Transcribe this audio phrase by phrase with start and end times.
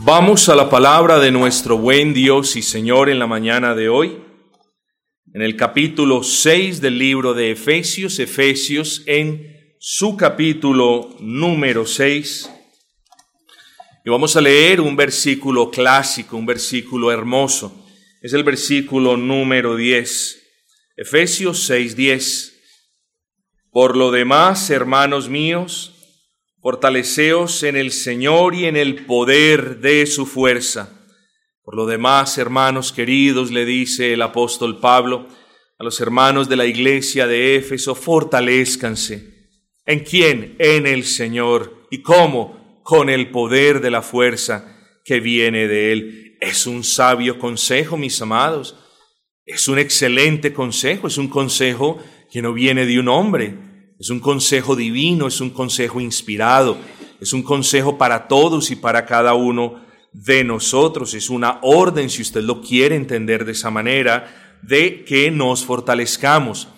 [0.00, 4.16] Vamos a la palabra de nuestro buen Dios y Señor en la mañana de hoy,
[5.34, 12.48] en el capítulo 6 del libro de Efesios, Efesios en su capítulo número 6.
[14.04, 17.84] Y vamos a leer un versículo clásico, un versículo hermoso.
[18.22, 20.42] Es el versículo número 10.
[20.96, 22.54] Efesios 6, 10.
[23.72, 25.97] Por lo demás, hermanos míos,
[26.60, 30.92] Fortaleceos en el Señor y en el poder de su fuerza.
[31.62, 35.28] Por lo demás, hermanos queridos, le dice el apóstol Pablo
[35.78, 39.52] a los hermanos de la iglesia de Éfeso, fortalezcanse.
[39.86, 40.56] ¿En quién?
[40.58, 41.86] En el Señor.
[41.90, 42.82] ¿Y cómo?
[42.82, 46.36] Con el poder de la fuerza que viene de Él.
[46.40, 48.76] Es un sabio consejo, mis amados.
[49.46, 53.67] Es un excelente consejo, es un consejo que no viene de un hombre,
[53.98, 56.78] es un consejo divino, es un consejo inspirado,
[57.20, 61.14] es un consejo para todos y para cada uno de nosotros.
[61.14, 66.68] Es una orden, si usted lo quiere entender de esa manera, de que nos fortalezcamos.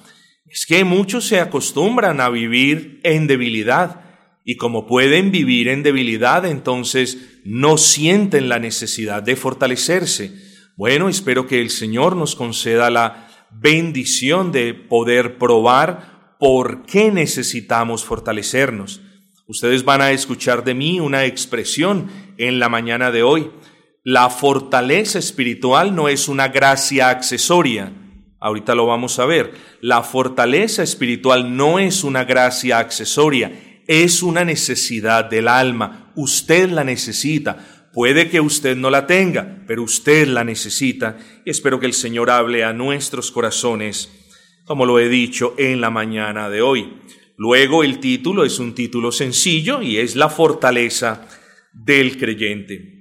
[0.47, 4.01] Es que muchos se acostumbran a vivir en debilidad
[4.45, 10.33] y como pueden vivir en debilidad, entonces no sienten la necesidad de fortalecerse.
[10.77, 18.03] Bueno, espero que el Señor nos conceda la bendición de poder probar por qué necesitamos
[18.03, 19.03] fortalecernos.
[19.47, 23.51] Ustedes van a escuchar de mí una expresión en la mañana de hoy.
[24.05, 27.93] La fortaleza espiritual no es una gracia accesoria.
[28.41, 29.53] Ahorita lo vamos a ver.
[29.83, 36.11] La fortaleza espiritual no es una gracia accesoria, es una necesidad del alma.
[36.17, 37.91] Usted la necesita.
[37.93, 41.19] Puede que usted no la tenga, pero usted la necesita.
[41.45, 44.20] Y espero que el Señor hable a nuestros corazones
[44.65, 47.01] como lo he dicho en la mañana de hoy.
[47.37, 51.27] Luego el título es un título sencillo y es la fortaleza
[51.73, 53.01] del creyente.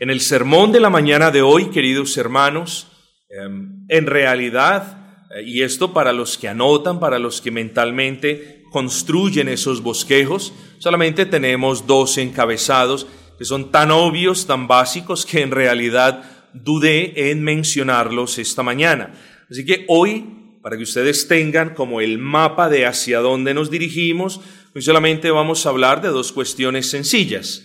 [0.00, 2.88] En el sermón de la mañana de hoy, queridos hermanos,
[3.30, 9.48] em, en realidad, eh, y esto para los que anotan, para los que mentalmente construyen
[9.48, 13.06] esos bosquejos, solamente tenemos dos encabezados
[13.38, 16.22] que son tan obvios, tan básicos, que en realidad
[16.52, 19.14] dudé en mencionarlos esta mañana.
[19.48, 20.37] Así que hoy
[20.68, 24.42] para que ustedes tengan como el mapa de hacia dónde nos dirigimos,
[24.74, 27.64] hoy solamente vamos a hablar de dos cuestiones sencillas.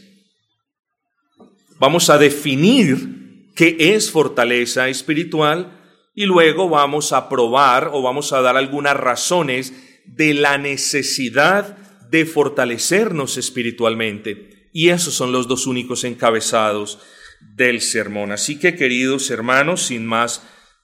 [1.80, 5.82] Vamos a definir qué es fortaleza espiritual
[6.16, 9.74] y luego vamos a probar o vamos a dar algunas razones
[10.06, 11.76] de la necesidad
[12.10, 14.70] de fortalecernos espiritualmente.
[14.72, 17.00] Y esos son los dos únicos encabezados
[17.42, 18.32] del sermón.
[18.32, 20.42] Así que, queridos hermanos, sin más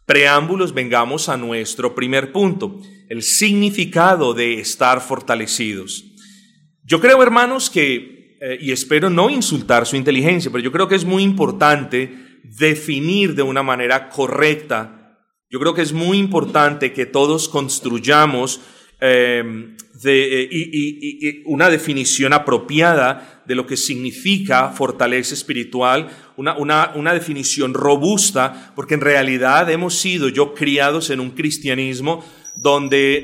[0.10, 6.04] preámbulos, vengamos a nuestro primer punto, el significado de estar fortalecidos.
[6.84, 10.96] Yo creo, hermanos, que, eh, y espero no insultar su inteligencia, pero yo creo que
[10.96, 12.12] es muy importante
[12.44, 15.16] definir de una manera correcta.
[15.48, 18.62] Yo creo que es muy importante que todos construyamos
[19.02, 19.44] eh,
[20.02, 27.14] de, eh, y, una definición apropiada de lo que significa fortaleza espiritual, una, una, una,
[27.14, 32.24] definición robusta, porque en realidad hemos sido yo criados en un cristianismo
[32.56, 33.24] donde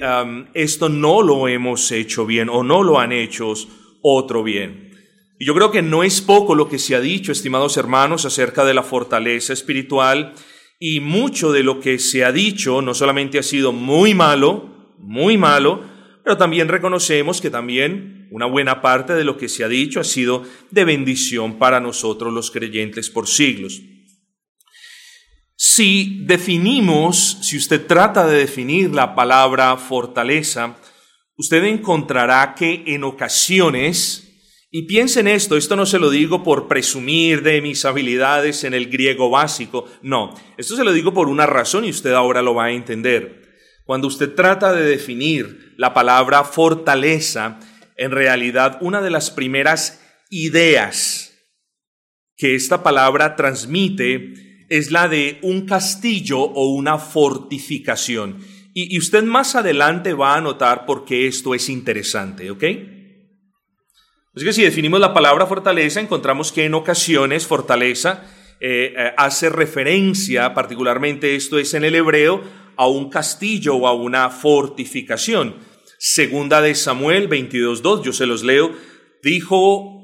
[0.54, 3.54] esto no lo hemos hecho bien o no lo han hecho
[4.02, 4.92] otro bien.
[5.38, 8.64] Y yo creo que no es poco lo que se ha dicho, estimados hermanos, acerca
[8.64, 10.34] de la fortaleza espiritual,
[10.80, 14.75] y mucho de lo que se ha dicho no solamente ha sido muy malo,
[15.06, 15.84] muy malo,
[16.24, 20.04] pero también reconocemos que también una buena parte de lo que se ha dicho ha
[20.04, 23.82] sido de bendición para nosotros los creyentes por siglos.
[25.56, 30.76] Si definimos, si usted trata de definir la palabra fortaleza,
[31.38, 34.24] usted encontrará que en ocasiones,
[34.72, 38.90] y piensen esto, esto no se lo digo por presumir de mis habilidades en el
[38.90, 42.66] griego básico, no, esto se lo digo por una razón y usted ahora lo va
[42.66, 43.45] a entender.
[43.86, 47.60] Cuando usted trata de definir la palabra fortaleza,
[47.96, 50.02] en realidad una de las primeras
[50.32, 51.34] ideas
[52.36, 54.34] que esta palabra transmite
[54.70, 58.40] es la de un castillo o una fortificación.
[58.74, 62.64] Y, usted más adelante va a notar por qué esto es interesante, ¿ok?
[64.34, 68.26] Es que si definimos la palabra fortaleza, encontramos que en ocasiones fortaleza
[68.60, 72.44] eh, eh, hace referencia, particularmente esto es en el hebreo,
[72.78, 75.56] a un castillo o a una fortificación.
[75.98, 78.72] Segunda de Samuel 22.2, yo se los leo,
[79.24, 79.96] dijo,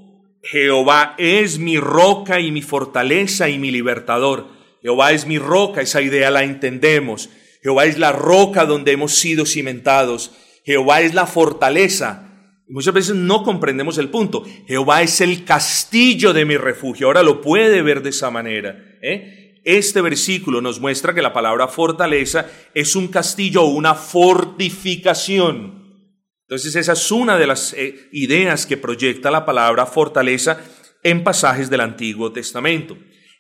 [0.44, 4.48] Jehová es mi roca y mi fortaleza y mi libertador.
[4.82, 7.30] Jehová es mi roca, esa idea la entendemos.
[7.62, 10.32] Jehová es la roca donde hemos sido cimentados.
[10.66, 12.28] Jehová es la fortaleza.
[12.68, 14.44] Muchas veces no comprendemos el punto.
[14.68, 17.08] Jehová es el castillo de mi refugio.
[17.08, 18.98] Ahora lo puede ver de esa manera.
[19.02, 19.41] ¿eh?
[19.64, 25.82] Este versículo nos muestra que la palabra fortaleza es un castillo o una fortificación.
[26.48, 30.60] Entonces esa es una de las eh, ideas que proyecta la palabra fortaleza
[31.04, 32.98] en pasajes del Antiguo Testamento.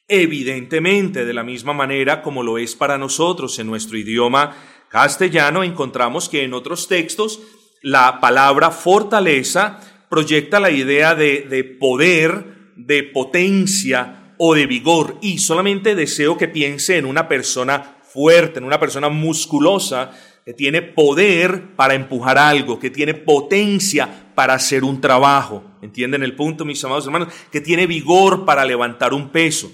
[0.07, 4.55] Evidentemente, de la misma manera como lo es para nosotros en nuestro idioma
[4.89, 7.39] castellano, encontramos que en otros textos
[7.81, 9.79] la palabra fortaleza
[10.09, 15.17] proyecta la idea de, poder, de potencia o de vigor.
[15.21, 20.11] Y solamente deseo que piense en una persona fuerte, en una persona musculosa,
[20.43, 25.63] que tiene poder para empujar algo, que tiene potencia para hacer un trabajo.
[25.83, 27.31] ¿Entienden el punto, mis amados hermanos?
[27.51, 29.71] Que tiene vigor para levantar un peso.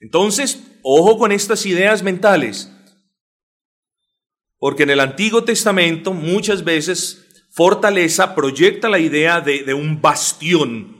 [0.00, 2.72] Entonces, ojo con estas ideas mentales.
[4.58, 10.97] Porque en el Antiguo Testamento muchas veces fortaleza proyecta la idea de, un bastión,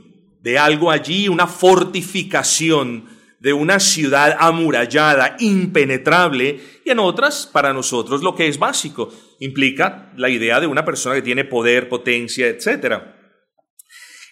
[0.48, 3.04] de algo allí, una fortificación,
[3.38, 10.10] de una ciudad amurallada, impenetrable, y en otras, para nosotros, lo que es básico, implica
[10.16, 12.94] la idea de una persona que tiene poder, potencia, etc.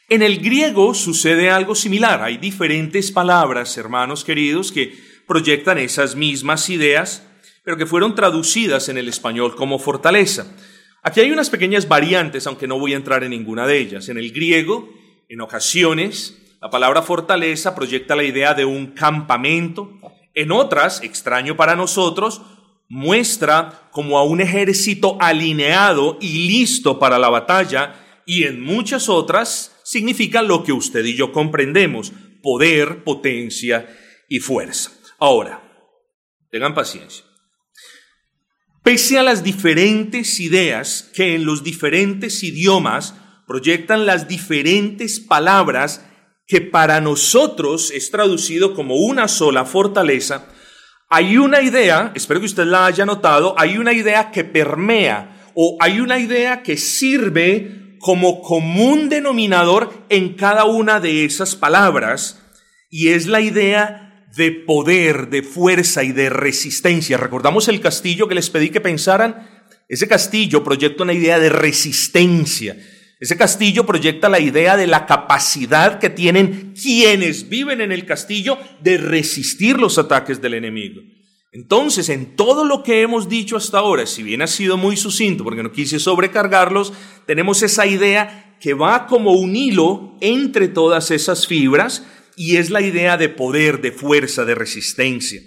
[0.09, 4.95] En el griego sucede algo similar, hay diferentes palabras, hermanos queridos, que
[5.27, 7.29] proyectan esas mismas ideas,
[7.63, 10.47] pero que fueron traducidas en el español como fortaleza.
[11.03, 14.09] Aquí hay unas pequeñas variantes, aunque no voy a entrar en ninguna de ellas.
[14.09, 14.95] En el griego,
[15.28, 20.00] en ocasiones, la palabra fortaleza proyecta la idea de un campamento.
[20.34, 22.43] En otras, extraño para nosotros,
[22.88, 28.23] muestra como a un ejército alineado y listo para la batalla.
[28.25, 32.12] Y en muchas otras, significa lo que usted y yo comprendemos,
[32.43, 33.88] poder, potencia
[34.29, 34.93] y fuerza.
[35.19, 35.62] Ahora,
[36.50, 37.25] tengan paciencia.
[38.82, 43.14] Pese a las diferentes ideas que en los diferentes idiomas
[43.46, 46.04] proyectan las diferentes palabras
[46.46, 50.46] que para nosotros es traducido como una sola fortaleza,
[51.08, 55.76] hay una idea, espero que usted la haya notado, hay una idea que permea o
[55.81, 62.43] hay una idea que sirve como común denominador en cada una de esas palabras
[62.90, 67.16] y es la idea de poder, de fuerza y de resistencia.
[67.16, 69.48] ¿Recordamos el castillo que les pedí que pensaran?
[69.88, 72.76] Ese castillo proyecta una idea de resistencia.
[73.19, 78.59] Ese castillo proyecta la idea de la capacidad que tienen quienes viven en el castillo
[78.83, 81.01] de resistir los ataques del enemigo.
[81.51, 85.45] Entonces, en todo lo que hemos dicho hasta ahora, si bien ha sido muy sucinto
[85.45, 86.93] porque no quise sobrecargarlos,
[87.25, 92.05] tenemos esa idea que va como un hilo entre todas esas fibras
[92.37, 95.41] y es la idea de poder, de fuerza, de resistencia.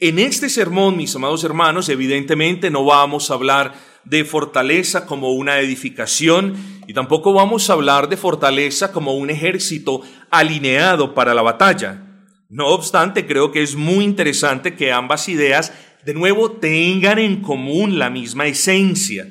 [0.00, 3.74] En este sermón, mis amados hermanos, evidentemente no vamos a hablar
[4.04, 6.54] de fortaleza como una edificación
[6.86, 12.22] y tampoco vamos a hablar de fortaleza como un ejército alineado para la batalla.
[12.48, 15.72] No obstante, creo que es muy interesante que ambas ideas
[16.06, 19.26] de nuevo tengan en común la misma esencia.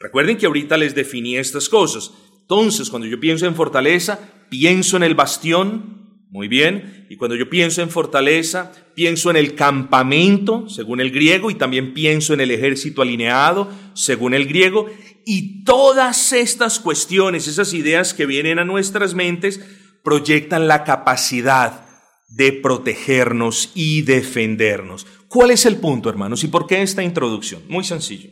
[0.00, 2.12] Recuerden que ahorita les definí estas cosas.
[2.40, 4.18] Entonces, cuando yo pienso en fortaleza,
[4.48, 9.54] pienso en el bastión, muy bien, y cuando yo pienso en fortaleza, pienso en el
[9.54, 14.86] campamento, según el griego, y también pienso en el ejército alineado, según el griego,
[15.24, 19.60] y todas estas cuestiones, esas ideas que vienen a nuestras mentes,
[20.04, 21.86] proyectan la capacidad
[22.28, 25.06] de protegernos y defendernos.
[25.28, 26.44] ¿Cuál es el punto, hermanos?
[26.44, 27.62] ¿Y por qué esta introducción?
[27.68, 28.30] Muy sencillo.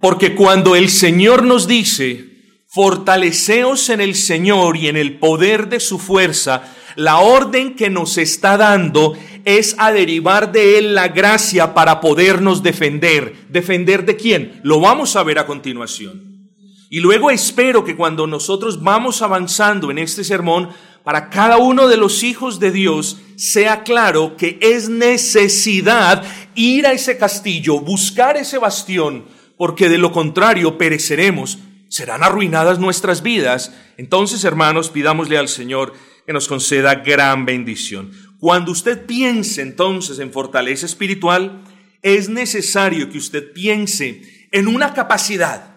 [0.00, 2.33] Porque cuando el Señor nos dice,
[2.74, 6.74] Fortaleceos en el Señor y en el poder de su fuerza.
[6.96, 12.64] La orden que nos está dando es a derivar de Él la gracia para podernos
[12.64, 13.46] defender.
[13.48, 14.60] ¿Defender de quién?
[14.64, 16.50] Lo vamos a ver a continuación.
[16.90, 20.70] Y luego espero que cuando nosotros vamos avanzando en este sermón,
[21.04, 26.24] para cada uno de los hijos de Dios sea claro que es necesidad
[26.56, 29.26] ir a ese castillo, buscar ese bastión,
[29.56, 31.58] porque de lo contrario pereceremos
[31.94, 33.72] serán arruinadas nuestras vidas.
[33.98, 35.92] Entonces, hermanos, pidámosle al Señor
[36.26, 38.10] que nos conceda gran bendición.
[38.40, 41.62] Cuando usted piense entonces en fortaleza espiritual,
[42.02, 45.76] es necesario que usted piense en una capacidad,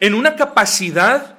[0.00, 1.38] en una capacidad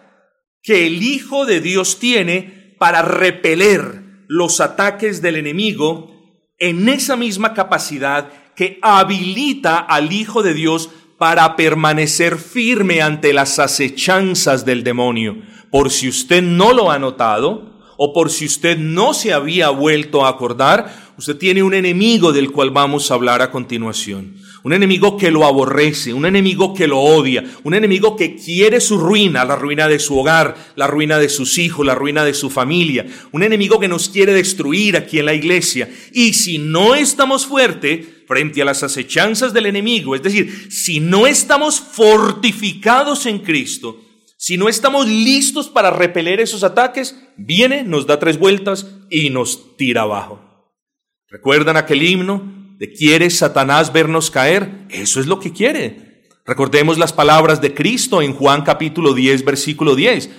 [0.62, 7.56] que el Hijo de Dios tiene para repeler los ataques del enemigo, en esa misma
[7.56, 15.38] capacidad que habilita al Hijo de Dios para permanecer firme ante las acechanzas del demonio.
[15.70, 20.26] Por si usted no lo ha notado, o por si usted no se había vuelto
[20.26, 24.38] a acordar, usted tiene un enemigo del cual vamos a hablar a continuación.
[24.62, 28.98] un enemigo que lo aborrece, un enemigo que lo odia, un enemigo que quiere su
[28.98, 32.50] ruina, la ruina de su hogar, la ruina de sus hijos, la ruina de su
[32.50, 35.90] familia, un enemigo que nos quiere destruir aquí en la iglesia.
[36.14, 41.28] Y si no estamos fuertes frente a las acechanzas del enemigo, es decir, si no
[41.28, 44.00] estamos fortificados en Cristo,
[44.38, 49.76] si no estamos listos para repeler esos ataques, viene, nos da tres vueltas y nos
[49.76, 50.40] tira abajo.
[51.28, 52.60] ¿Recuerdan aquel himno?
[52.80, 56.30] de quiere Satanás vernos caer, eso es lo que quiere.
[56.46, 60.30] Recordemos las palabras de Cristo en Juan capítulo 10, versículo 10.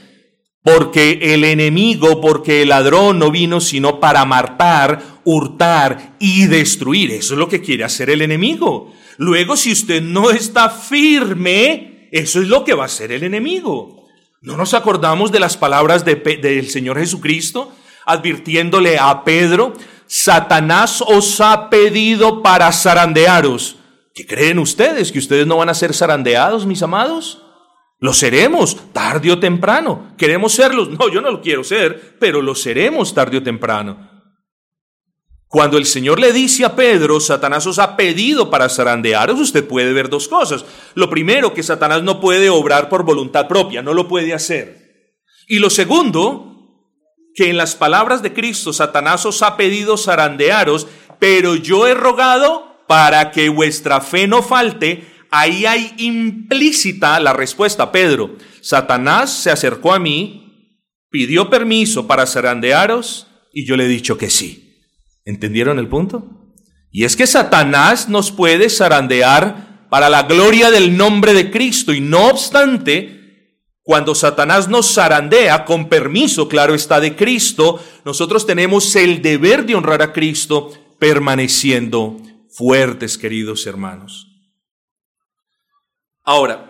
[0.63, 7.13] Porque el enemigo, porque el ladrón no vino sino para matar, hurtar y destruir.
[7.13, 8.93] Eso es lo que quiere hacer el enemigo.
[9.17, 14.07] Luego, si usted no está firme, eso es lo que va a hacer el enemigo.
[14.43, 17.73] ¿No nos acordamos de las palabras del Señor Jesucristo
[18.07, 19.75] advirtiéndole a Pedro,
[20.07, 23.77] Satanás os ha pedido para zarandearos.
[24.15, 25.13] ¿Qué creen ustedes?
[25.13, 27.43] ¿Que ustedes no van a ser zarandeados, mis amados?
[28.01, 30.15] Lo seremos tarde o temprano.
[30.17, 30.89] ¿Queremos serlos?
[30.89, 34.09] No, yo no lo quiero ser, pero lo seremos tarde o temprano.
[35.47, 39.93] Cuando el Señor le dice a Pedro, Satanás os ha pedido para zarandearos, usted puede
[39.93, 40.65] ver dos cosas.
[40.95, 45.17] Lo primero, que Satanás no puede obrar por voluntad propia, no lo puede hacer.
[45.49, 46.87] Y lo segundo,
[47.35, 50.87] que en las palabras de Cristo Satanás os ha pedido zarandearos,
[51.19, 55.05] pero yo he rogado para que vuestra fe no falte.
[55.31, 58.37] Ahí hay implícita la respuesta, Pedro.
[58.61, 60.77] Satanás se acercó a mí,
[61.11, 64.79] pidió permiso para zarandearos y yo le he dicho que sí.
[65.25, 66.55] ¿Entendieron el punto?
[66.91, 72.01] Y es que Satanás nos puede zarandear para la gloria del nombre de Cristo y
[72.01, 73.21] no obstante,
[73.83, 79.75] cuando Satanás nos zarandea, con permiso, claro está, de Cristo, nosotros tenemos el deber de
[79.75, 82.17] honrar a Cristo permaneciendo
[82.51, 84.30] fuertes, queridos hermanos.
[86.31, 86.65] Ahora,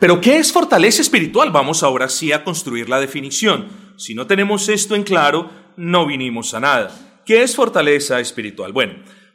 [0.00, 1.52] ¿pero qué es fortaleza espiritual?
[1.52, 3.68] Vamos ahora sí a construir la definición.
[3.96, 7.22] Si no tenemos esto en claro, no vinimos a nada.
[7.24, 8.72] ¿Qué es fortaleza espiritual?
[8.72, 8.94] Bueno,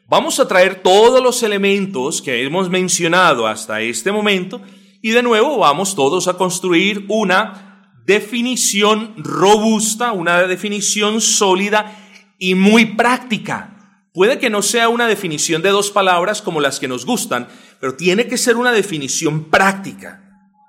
[0.09, 4.61] vamos a traer todos los elementos que hemos mencionado hasta este momento
[5.01, 11.97] y de nuevo vamos todos a construir una definición robusta, una definición sólida
[12.37, 13.74] y muy práctica.
[14.15, 17.49] Puede que no sea una definición de dos palabras como las que nos gustan,
[17.81, 20.21] pero tiene que ser una definición práctica.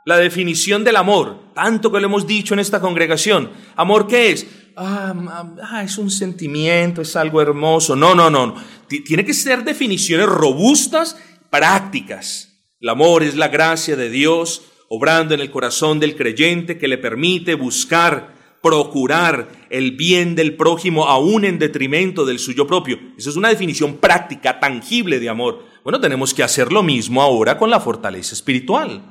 [0.04, 3.52] La definición del amor, tanto que lo hemos dicho en esta congregación.
[3.76, 4.48] ¿Amor qué es?
[4.76, 5.14] Ah,
[5.62, 7.94] ah es un sentimiento, es algo hermoso.
[7.94, 8.56] No, no, no.
[8.88, 11.16] Tiene que ser definiciones robustas,
[11.48, 12.52] prácticas.
[12.80, 16.98] El amor es la gracia de Dios obrando en el corazón del creyente que le
[16.98, 18.35] permite buscar,
[18.66, 22.98] procurar el bien del prójimo aún en detrimento del suyo propio.
[23.16, 25.64] Esa es una definición práctica, tangible de amor.
[25.84, 29.02] Bueno, tenemos que hacer lo mismo ahora con la fortaleza espiritual.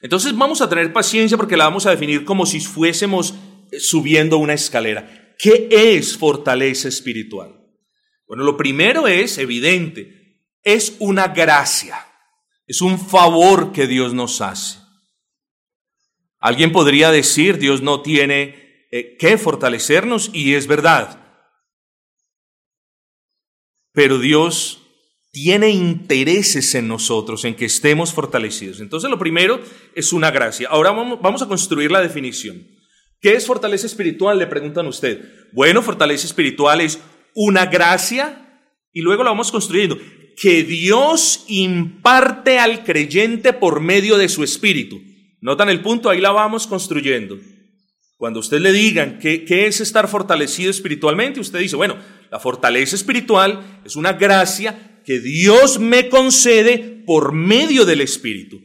[0.00, 3.34] Entonces vamos a tener paciencia porque la vamos a definir como si fuésemos
[3.72, 5.34] eh, subiendo una escalera.
[5.36, 7.66] ¿Qué es fortaleza espiritual?
[8.28, 11.96] Bueno, lo primero es evidente, es una gracia,
[12.68, 14.81] es un favor que Dios nos hace.
[16.42, 21.20] Alguien podría decir, Dios no tiene eh, que fortalecernos y es verdad.
[23.92, 24.82] Pero Dios
[25.30, 28.80] tiene intereses en nosotros, en que estemos fortalecidos.
[28.80, 29.60] Entonces lo primero
[29.94, 30.68] es una gracia.
[30.68, 32.66] Ahora vamos, a construir la definición.
[33.20, 34.36] ¿Qué es fortaleza espiritual?
[34.38, 35.22] Le preguntan a usted.
[35.52, 36.98] Bueno, fortaleza espiritual es
[37.34, 39.96] una gracia y luego la vamos construyendo
[40.36, 45.11] que Dios imparte al creyente por medio de su espíritu.
[45.42, 46.08] ¿Notan el punto?
[46.08, 47.36] Ahí la vamos construyendo.
[48.16, 51.96] Cuando usted le digan qué, qué es estar fortalecido espiritualmente, usted dice, bueno,
[52.30, 58.60] la fortaleza espiritual es una gracia que Dios me concede por medio del espíritu.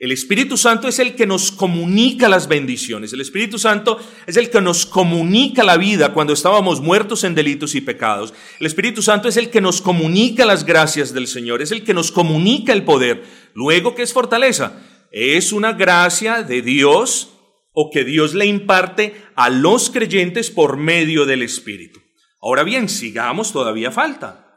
[0.00, 3.12] El Espíritu Santo es el que nos comunica las bendiciones.
[3.12, 3.98] El Espíritu Santo
[4.28, 8.32] es el que nos comunica la vida cuando estábamos muertos en delitos y pecados.
[8.60, 11.94] El Espíritu Santo es el que nos comunica las gracias del Señor, es el que
[11.94, 13.24] nos comunica el poder.
[13.54, 14.80] Luego, ¿qué es fortaleza?
[15.10, 17.34] Es una gracia de Dios
[17.72, 22.00] o que Dios le imparte a los creyentes por medio del Espíritu.
[22.40, 24.56] Ahora bien, sigamos, todavía falta.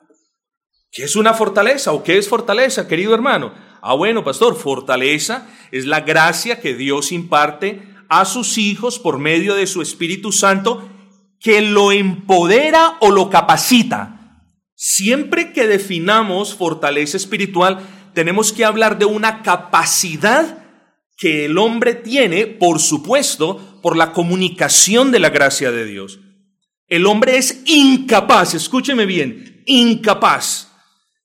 [0.92, 3.54] ¿Qué es una fortaleza o qué es fortaleza, querido hermano?
[3.82, 9.56] Ah, bueno, pastor, fortaleza es la gracia que Dios imparte a sus hijos por medio
[9.56, 10.90] de su Espíritu Santo
[11.40, 14.44] que lo empodera o lo capacita.
[14.76, 17.80] Siempre que definamos fortaleza espiritual,
[18.14, 20.58] tenemos que hablar de una capacidad
[21.18, 26.20] que el hombre tiene, por supuesto, por la comunicación de la gracia de Dios.
[26.88, 30.72] El hombre es incapaz, escúcheme bien, incapaz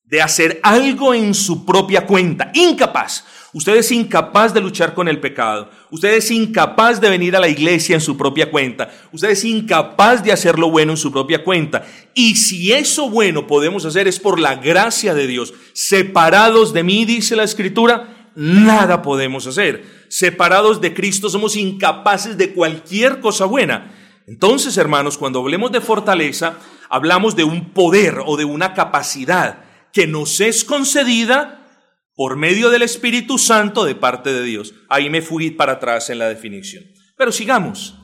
[0.04, 3.24] de hacer algo en su propia cuenta, incapaz.
[3.56, 5.70] Usted es incapaz de luchar con el pecado.
[5.90, 8.90] Usted es incapaz de venir a la iglesia en su propia cuenta.
[9.12, 11.86] Usted es incapaz de hacer lo bueno en su propia cuenta.
[12.12, 15.54] Y si eso bueno podemos hacer es por la gracia de Dios.
[15.72, 19.86] Separados de mí, dice la escritura, nada podemos hacer.
[20.08, 23.90] Separados de Cristo somos incapaces de cualquier cosa buena.
[24.26, 26.58] Entonces, hermanos, cuando hablemos de fortaleza,
[26.90, 31.65] hablamos de un poder o de una capacidad que nos es concedida
[32.16, 34.74] por medio del Espíritu Santo de parte de Dios.
[34.88, 36.84] Ahí me fui para atrás en la definición.
[37.16, 37.94] Pero sigamos.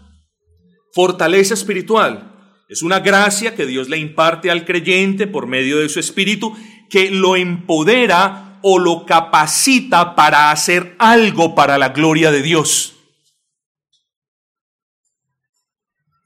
[0.93, 2.29] Fortaleza espiritual
[2.69, 6.55] es una gracia que Dios le imparte al creyente por medio de su Espíritu
[6.91, 12.95] que lo empodera o lo capacita para hacer algo para la gloria de Dios.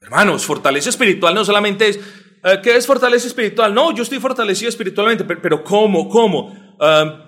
[0.01, 1.99] Hermanos, fortaleza espiritual no solamente es
[2.43, 3.73] eh, ¿Qué es fortaleza espiritual?
[3.73, 6.07] No, yo estoy fortalecido espiritualmente, pero, ¿cómo?
[6.07, 6.75] ¿Cómo?
[6.79, 7.25] Ah,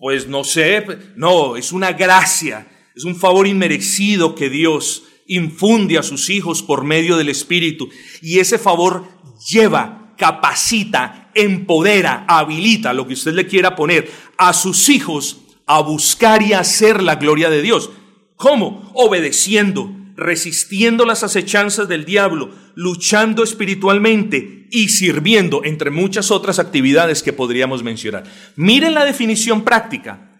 [0.00, 0.82] pues no sé,
[1.14, 2.66] no, es una gracia,
[2.96, 7.90] es un favor inmerecido que Dios infunde a sus hijos por medio del Espíritu.
[8.22, 9.04] Y ese favor
[9.46, 16.42] lleva, capacita, empodera, habilita, lo que usted le quiera poner, a sus hijos a buscar
[16.42, 17.90] y hacer la gloria de Dios.
[18.36, 18.90] ¿Cómo?
[18.94, 27.32] Obedeciendo, resistiendo las acechanzas del diablo, luchando espiritualmente y sirviendo, entre muchas otras actividades que
[27.32, 28.24] podríamos mencionar.
[28.54, 30.30] Miren la definición práctica,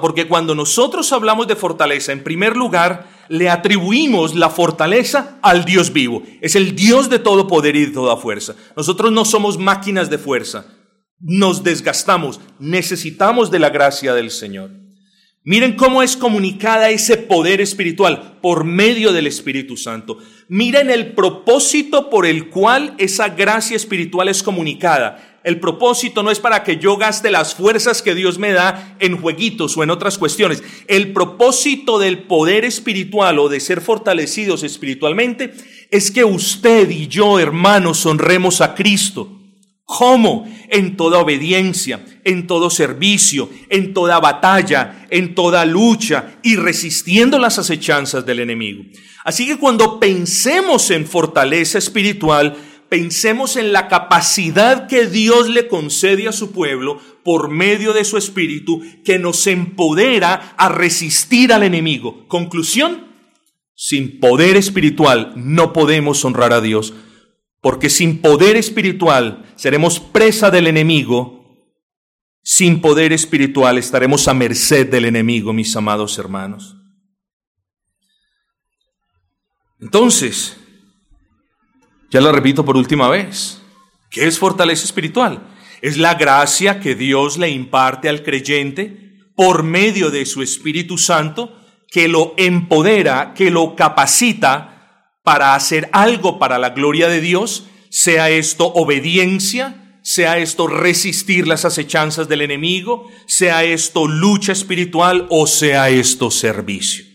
[0.00, 5.92] porque cuando nosotros hablamos de fortaleza, en primer lugar, le atribuimos la fortaleza al Dios
[5.92, 6.22] vivo.
[6.40, 8.54] Es el Dios de todo poder y de toda fuerza.
[8.76, 10.66] Nosotros no somos máquinas de fuerza.
[11.20, 14.83] Nos desgastamos, necesitamos de la gracia del Señor.
[15.46, 20.16] Miren cómo es comunicada ese poder espiritual por medio del Espíritu Santo.
[20.48, 25.40] Miren el propósito por el cual esa gracia espiritual es comunicada.
[25.44, 29.20] El propósito no es para que yo gaste las fuerzas que Dios me da en
[29.20, 30.62] jueguitos o en otras cuestiones.
[30.88, 35.52] El propósito del poder espiritual o de ser fortalecidos espiritualmente
[35.90, 39.43] es que usted y yo, hermanos, honremos a Cristo.
[39.84, 40.50] ¿Cómo?
[40.70, 47.58] En toda obediencia, en todo servicio, en toda batalla, en toda lucha y resistiendo las
[47.58, 48.84] acechanzas del enemigo.
[49.24, 52.56] Así que cuando pensemos en fortaleza espiritual,
[52.88, 58.16] pensemos en la capacidad que Dios le concede a su pueblo por medio de su
[58.16, 62.26] espíritu que nos empodera a resistir al enemigo.
[62.28, 63.06] Conclusión,
[63.74, 66.94] sin poder espiritual no podemos honrar a Dios
[67.64, 71.64] porque sin poder espiritual seremos presa del enemigo,
[72.42, 76.76] sin poder espiritual estaremos a merced del enemigo, mis amados hermanos.
[79.80, 80.58] Entonces,
[82.10, 83.62] ya lo repito por última vez,
[84.10, 85.48] ¿qué es fortaleza espiritual?
[85.80, 91.58] Es la gracia que Dios le imparte al creyente por medio de su Espíritu Santo,
[91.88, 94.73] que lo empodera, que lo capacita
[95.24, 101.64] para hacer algo para la gloria de Dios, sea esto obediencia, sea esto resistir las
[101.64, 107.06] acechanzas del enemigo, sea esto lucha espiritual o sea esto servicio.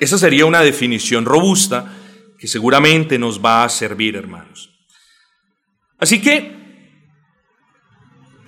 [0.00, 1.96] Esa sería una definición robusta
[2.38, 4.70] que seguramente nos va a servir, hermanos.
[5.98, 6.56] Así que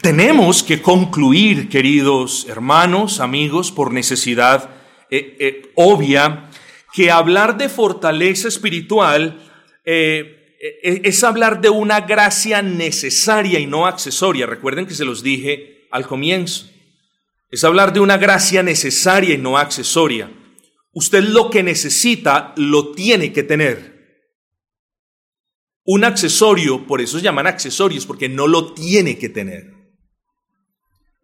[0.02, 4.77] tenemos que concluir, queridos hermanos, amigos, por necesidad
[5.10, 6.50] eh, eh, obvia
[6.92, 9.40] que hablar de fortaleza espiritual
[9.84, 14.46] eh, es hablar de una gracia necesaria y no accesoria.
[14.46, 16.68] Recuerden que se los dije al comienzo.
[17.50, 20.30] Es hablar de una gracia necesaria y no accesoria.
[20.92, 23.98] Usted lo que necesita lo tiene que tener.
[25.84, 29.77] Un accesorio, por eso se llaman accesorios, porque no lo tiene que tener.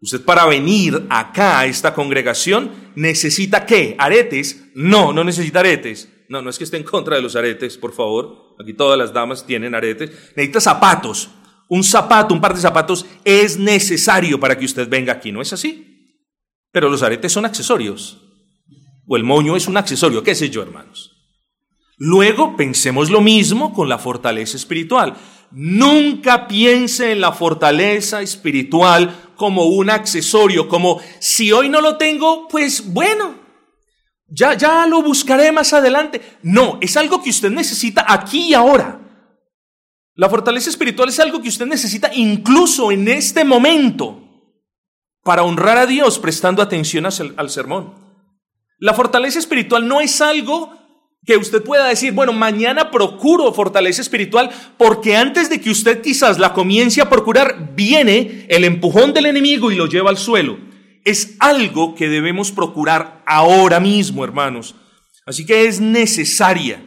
[0.01, 3.95] Usted para venir acá a esta congregación necesita qué?
[3.97, 4.65] ¿Aretes?
[4.75, 6.09] No, no necesita aretes.
[6.27, 8.55] No, no es que esté en contra de los aretes, por favor.
[8.59, 10.11] Aquí todas las damas tienen aretes.
[10.35, 11.29] Necesita zapatos.
[11.67, 15.53] Un zapato, un par de zapatos es necesario para que usted venga aquí, ¿no es
[15.53, 16.13] así?
[16.71, 18.21] Pero los aretes son accesorios.
[19.07, 21.11] O el moño es un accesorio, qué sé yo, hermanos.
[21.97, 25.15] Luego pensemos lo mismo con la fortaleza espiritual.
[25.51, 32.47] Nunca piense en la fortaleza espiritual como un accesorio, como si hoy no lo tengo,
[32.47, 33.35] pues bueno,
[34.27, 36.21] ya, ya lo buscaré más adelante.
[36.41, 39.01] No, es algo que usted necesita aquí y ahora.
[40.15, 44.21] La fortaleza espiritual es algo que usted necesita incluso en este momento
[45.23, 47.93] para honrar a Dios prestando atención al sermón.
[48.77, 50.84] La fortaleza espiritual no es algo
[51.25, 56.37] que usted pueda decir, bueno, mañana procuro fortaleza espiritual, porque antes de que usted quizás
[56.37, 60.57] la comience a procurar, viene el empujón del enemigo y lo lleva al suelo.
[61.03, 64.75] Es algo que debemos procurar ahora mismo, hermanos.
[65.25, 66.85] Así que es necesaria.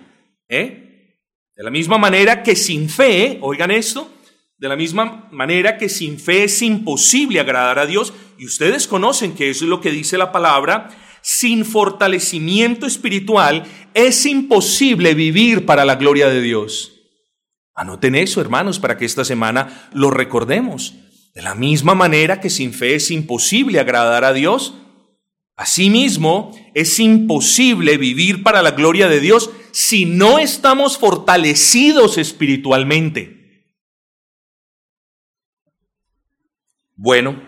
[0.49, 1.17] ¿eh?
[1.57, 4.13] De la misma manera que sin fe, oigan esto,
[4.59, 9.35] de la misma manera que sin fe es imposible agradar a Dios, y ustedes conocen
[9.35, 10.89] que eso es lo que dice la palabra,
[11.31, 17.03] sin fortalecimiento espiritual es imposible vivir para la gloria de Dios.
[17.75, 20.95] Anoten eso, hermanos, para que esta semana lo recordemos.
[21.35, 24.73] De la misma manera que sin fe es imposible agradar a Dios,
[25.55, 33.67] asimismo es imposible vivir para la gloria de Dios si no estamos fortalecidos espiritualmente.
[36.97, 37.48] Bueno,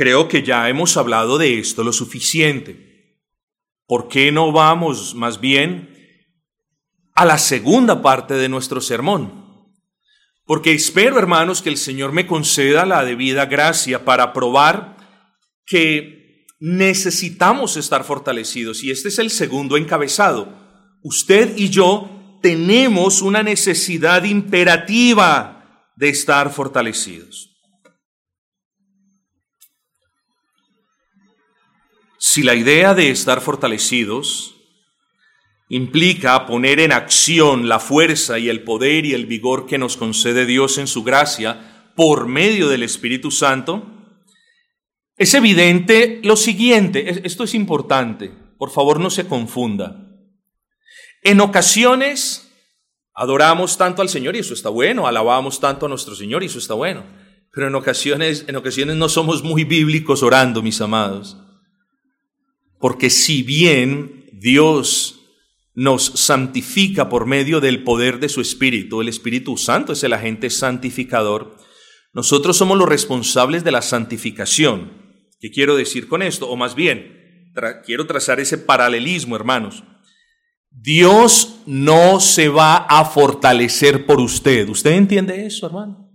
[0.00, 3.18] creo que ya hemos hablado de esto lo suficiente.
[3.86, 5.94] ¿Por qué no vamos más bien
[7.14, 9.68] a la segunda parte de nuestro sermón?
[10.46, 14.96] Porque espero, hermanos, que el Señor me conceda la debida gracia para probar
[15.66, 18.82] que necesitamos estar fortalecidos.
[18.82, 20.48] Y este es el segundo encabezado.
[21.02, 27.49] Usted y yo tenemos una necesidad imperativa de estar fortalecidos.
[32.22, 34.54] Si la idea de estar fortalecidos
[35.70, 40.44] implica poner en acción la fuerza y el poder y el vigor que nos concede
[40.44, 43.86] Dios en su gracia por medio del Espíritu Santo,
[45.16, 50.06] es evidente lo siguiente, esto es importante, por favor no se confunda.
[51.22, 52.52] En ocasiones
[53.14, 56.58] adoramos tanto al Señor y eso está bueno, alabamos tanto a nuestro Señor y eso
[56.58, 57.02] está bueno,
[57.50, 61.38] pero en ocasiones, en ocasiones no somos muy bíblicos orando, mis amados.
[62.80, 65.20] Porque si bien Dios
[65.74, 70.50] nos santifica por medio del poder de su Espíritu, el Espíritu Santo es el agente
[70.50, 71.56] santificador,
[72.12, 74.92] nosotros somos los responsables de la santificación.
[75.38, 76.48] ¿Qué quiero decir con esto?
[76.48, 77.52] O más bien,
[77.84, 79.84] quiero trazar ese paralelismo, hermanos.
[80.70, 84.68] Dios no se va a fortalecer por usted.
[84.68, 86.09] ¿Usted entiende eso, hermano?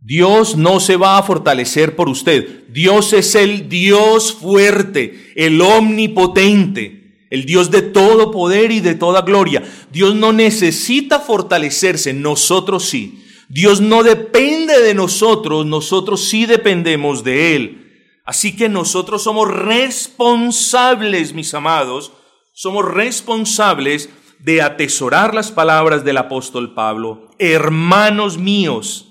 [0.00, 2.64] Dios no se va a fortalecer por usted.
[2.68, 9.22] Dios es el Dios fuerte, el omnipotente, el Dios de todo poder y de toda
[9.22, 9.64] gloria.
[9.92, 13.24] Dios no necesita fortalecerse, nosotros sí.
[13.48, 17.84] Dios no depende de nosotros, nosotros sí dependemos de Él.
[18.24, 22.12] Así que nosotros somos responsables, mis amados,
[22.52, 27.30] somos responsables de atesorar las palabras del apóstol Pablo.
[27.38, 29.07] Hermanos míos,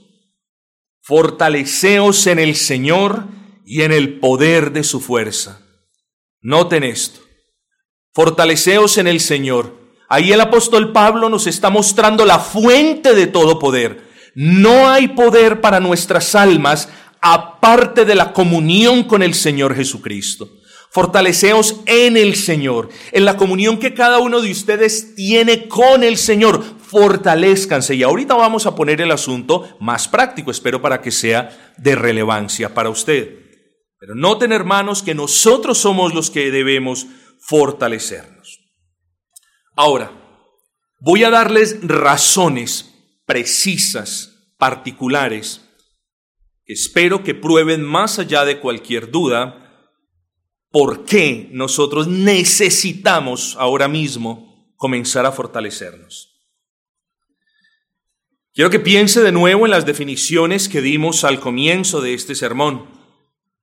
[1.08, 3.28] Fortaleceos en el Señor
[3.66, 5.62] y en el poder de su fuerza.
[6.42, 7.22] Noten esto.
[8.14, 9.74] Fortaleceos en el Señor.
[10.10, 14.06] Ahí el apóstol Pablo nos está mostrando la fuente de todo poder.
[14.36, 16.90] No hay poder para nuestras almas
[17.22, 20.50] aparte de la comunión con el Señor Jesucristo.
[20.92, 26.18] Fortaleceos en el Señor, en la comunión que cada uno de ustedes tiene con el
[26.18, 26.66] Señor.
[26.90, 27.96] Fortalezcanse.
[27.96, 32.74] Y ahorita vamos a poner el asunto más práctico, espero para que sea de relevancia
[32.74, 33.48] para usted.
[34.00, 37.08] Pero noten, hermanos, que nosotros somos los que debemos
[37.40, 38.60] fortalecernos.
[39.76, 40.12] Ahora,
[41.00, 42.94] voy a darles razones
[43.26, 45.62] precisas, particulares,
[46.66, 49.64] que espero que prueben más allá de cualquier duda
[50.72, 56.37] por qué nosotros necesitamos ahora mismo comenzar a fortalecernos.
[58.58, 62.88] Quiero que piense de nuevo en las definiciones que dimos al comienzo de este sermón.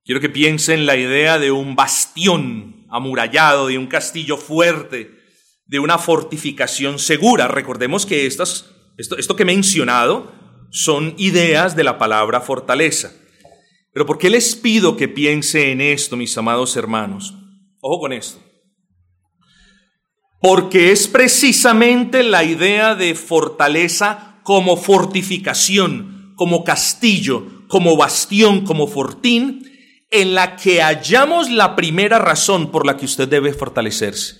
[0.05, 5.11] Quiero que piense en la idea de un bastión amurallado, de un castillo fuerte,
[5.65, 7.49] de una fortificación segura.
[7.49, 10.31] Recordemos que estas, esto, esto que he mencionado
[10.71, 13.11] son ideas de la palabra fortaleza.
[13.91, 17.33] Pero ¿por qué les pido que piense en esto, mis amados hermanos?
[17.81, 18.41] Ojo con esto.
[20.39, 29.69] Porque es precisamente la idea de fortaleza como fortificación, como castillo, como bastión, como fortín,
[30.09, 34.37] en la que hallamos la primera razón por la que usted debe fortalecerse.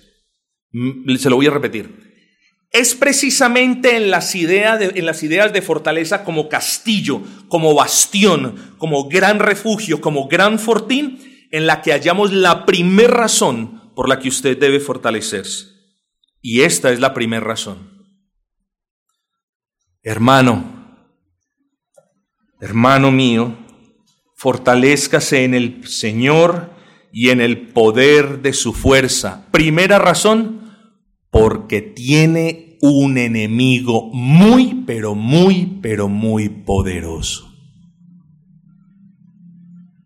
[0.72, 2.06] Mm, se lo voy a repetir
[2.76, 8.76] es precisamente en las, ideas de, en las ideas de fortaleza como castillo, como bastión,
[8.78, 14.20] como gran refugio, como gran fortín, en la que hallamos la primera razón por la
[14.20, 15.68] que usted debe fortalecerse.
[16.41, 17.94] Y esta es la primera razón.
[20.08, 20.63] Hermano,
[22.62, 23.58] hermano mío,
[24.36, 26.70] fortalezcase en el Señor
[27.12, 29.48] y en el poder de su fuerza.
[29.50, 30.72] Primera razón,
[31.32, 37.52] porque tiene un enemigo muy, pero muy, pero muy poderoso.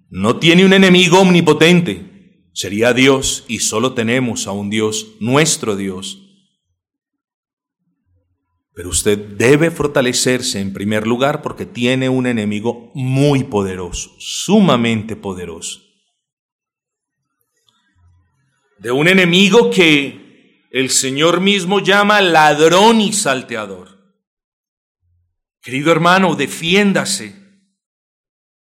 [0.09, 6.28] No tiene un enemigo omnipotente, sería Dios y solo tenemos a un Dios, nuestro Dios.
[8.79, 15.81] Pero usted debe fortalecerse en primer lugar porque tiene un enemigo muy poderoso, sumamente poderoso.
[18.77, 23.99] De un enemigo que el Señor mismo llama ladrón y salteador.
[25.61, 27.35] Querido hermano, defiéndase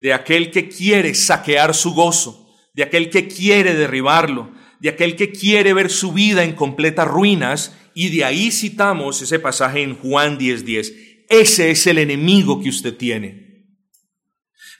[0.01, 5.31] de aquel que quiere saquear su gozo, de aquel que quiere derribarlo, de aquel que
[5.31, 10.39] quiere ver su vida en completas ruinas y de ahí citamos ese pasaje en Juan
[10.39, 10.93] 10:10.
[11.29, 13.51] Ese es el enemigo que usted tiene.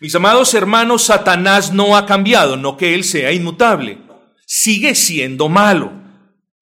[0.01, 3.99] Mis amados hermanos, Satanás no ha cambiado, no que él sea inmutable.
[4.47, 5.93] Sigue siendo malo.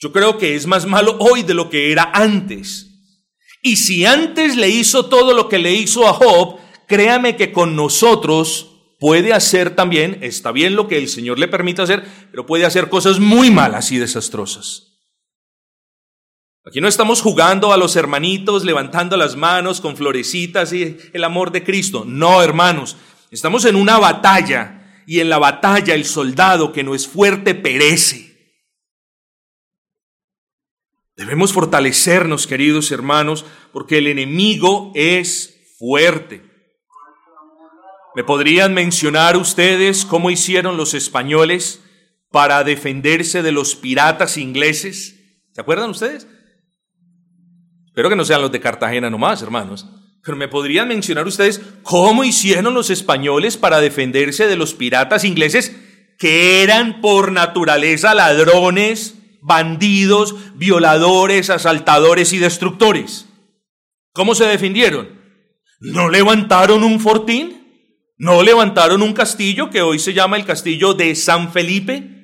[0.00, 2.88] Yo creo que es más malo hoy de lo que era antes.
[3.62, 7.76] Y si antes le hizo todo lo que le hizo a Job, créame que con
[7.76, 12.64] nosotros puede hacer también, está bien lo que el Señor le permite hacer, pero puede
[12.64, 14.87] hacer cosas muy malas y desastrosas.
[16.68, 21.50] Aquí no estamos jugando a los hermanitos, levantando las manos con florecitas y el amor
[21.50, 22.04] de Cristo.
[22.06, 22.98] No, hermanos,
[23.30, 28.52] estamos en una batalla y en la batalla el soldado que no es fuerte perece.
[31.16, 36.42] Debemos fortalecernos, queridos hermanos, porque el enemigo es fuerte.
[38.14, 41.82] ¿Me podrían mencionar ustedes cómo hicieron los españoles
[42.30, 45.14] para defenderse de los piratas ingleses?
[45.54, 46.26] ¿Se acuerdan ustedes?
[47.98, 49.84] Espero que no sean los de Cartagena nomás, hermanos.
[50.22, 55.74] Pero me podrían mencionar ustedes cómo hicieron los españoles para defenderse de los piratas ingleses
[56.16, 63.26] que eran por naturaleza ladrones, bandidos, violadores, asaltadores y destructores.
[64.12, 65.20] ¿Cómo se defendieron?
[65.80, 68.14] ¿No levantaron un fortín?
[68.16, 72.17] ¿No levantaron un castillo que hoy se llama el castillo de San Felipe?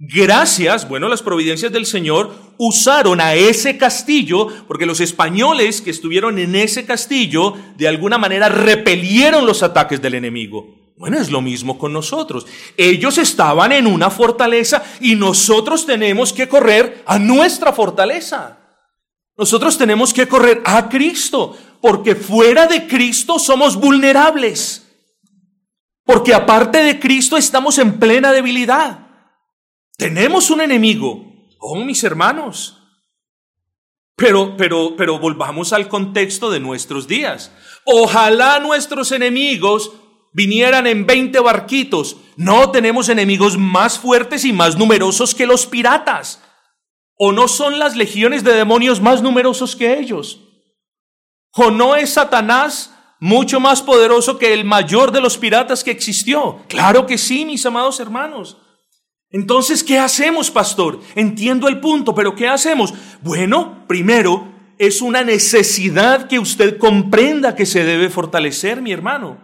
[0.00, 6.38] Gracias, bueno, las providencias del Señor usaron a ese castillo, porque los españoles que estuvieron
[6.38, 10.92] en ese castillo de alguna manera repelieron los ataques del enemigo.
[10.96, 12.46] Bueno, es lo mismo con nosotros.
[12.76, 18.58] Ellos estaban en una fortaleza y nosotros tenemos que correr a nuestra fortaleza.
[19.36, 24.84] Nosotros tenemos que correr a Cristo, porque fuera de Cristo somos vulnerables.
[26.04, 29.07] Porque aparte de Cristo estamos en plena debilidad.
[29.98, 31.26] Tenemos un enemigo,
[31.58, 32.76] oh mis hermanos.
[34.14, 37.50] Pero, pero, pero volvamos al contexto de nuestros días.
[37.84, 39.90] Ojalá nuestros enemigos
[40.32, 42.16] vinieran en 20 barquitos.
[42.36, 46.44] No tenemos enemigos más fuertes y más numerosos que los piratas.
[47.16, 50.40] ¿O no son las legiones de demonios más numerosos que ellos?
[51.54, 56.60] ¿O no es Satanás mucho más poderoso que el mayor de los piratas que existió?
[56.68, 58.58] Claro que sí, mis amados hermanos.
[59.30, 61.00] Entonces, ¿qué hacemos, pastor?
[61.14, 62.94] Entiendo el punto, pero ¿qué hacemos?
[63.22, 69.36] Bueno, primero, es una necesidad que usted comprenda que se debe fortalecer, mi hermano.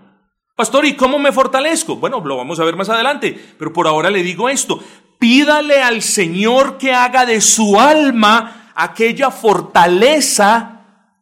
[0.57, 1.97] Pastor, ¿y cómo me fortalezco?
[1.97, 4.83] Bueno, lo vamos a ver más adelante, pero por ahora le digo esto.
[5.19, 10.75] Pídale al Señor que haga de su alma aquella fortaleza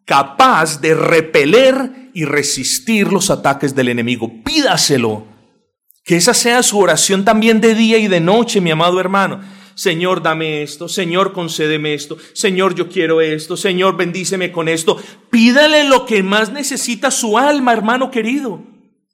[0.04, 4.30] capaz de repeler y resistir los ataques del enemigo.
[4.44, 5.31] Pídaselo.
[6.04, 9.40] Que esa sea su oración también de día y de noche, mi amado hermano.
[9.74, 15.00] Señor, dame esto, Señor, concédeme esto, Señor, yo quiero esto, Señor, bendíceme con esto.
[15.30, 18.62] Pídale lo que más necesita su alma, hermano querido.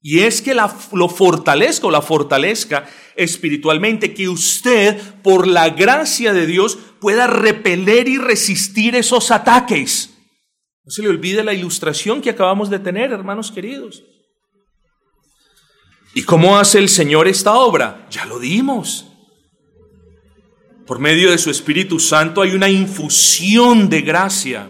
[0.00, 6.32] Y es que la, lo fortalezca o la fortalezca espiritualmente, que usted, por la gracia
[6.32, 10.14] de Dios, pueda repeler y resistir esos ataques.
[10.84, 14.02] No se le olvide la ilustración que acabamos de tener, hermanos queridos.
[16.18, 18.08] ¿Y cómo hace el Señor esta obra?
[18.10, 19.06] Ya lo dimos.
[20.84, 24.68] Por medio de su Espíritu Santo hay una infusión de gracia.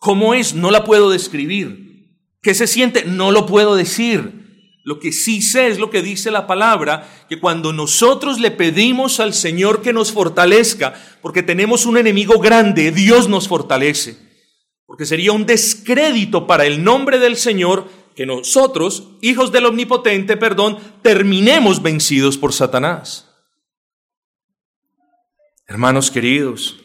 [0.00, 0.52] ¿Cómo es?
[0.52, 2.08] No la puedo describir.
[2.42, 3.04] ¿Qué se siente?
[3.04, 4.80] No lo puedo decir.
[4.82, 9.20] Lo que sí sé es lo que dice la palabra, que cuando nosotros le pedimos
[9.20, 14.16] al Señor que nos fortalezca, porque tenemos un enemigo grande, Dios nos fortalece.
[14.86, 20.78] Porque sería un descrédito para el nombre del Señor que nosotros, hijos del Omnipotente, perdón,
[21.02, 23.28] terminemos vencidos por Satanás.
[25.66, 26.80] Hermanos queridos,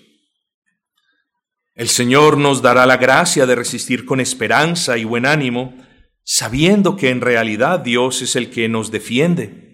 [1.74, 5.76] el Señor nos dará la gracia de resistir con esperanza y buen ánimo,
[6.24, 9.66] sabiendo que en realidad Dios es el que nos defiende.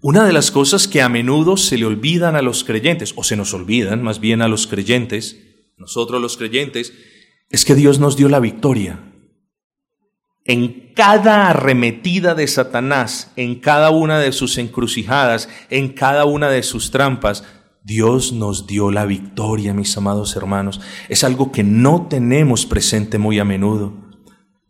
[0.00, 3.36] Una de las cosas que a menudo se le olvidan a los creyentes, o se
[3.36, 5.38] nos olvidan más bien a los creyentes,
[5.78, 6.92] nosotros los creyentes,
[7.48, 9.07] es que Dios nos dio la victoria.
[10.48, 16.62] En cada arremetida de Satanás, en cada una de sus encrucijadas, en cada una de
[16.62, 17.44] sus trampas,
[17.84, 20.80] Dios nos dio la victoria, mis amados hermanos.
[21.10, 23.92] Es algo que no tenemos presente muy a menudo.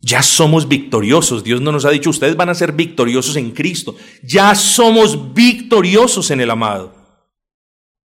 [0.01, 1.45] Ya somos victoriosos.
[1.45, 3.95] Dios no nos ha dicho, ustedes van a ser victoriosos en Cristo.
[4.21, 6.93] Ya somos victoriosos en el amado.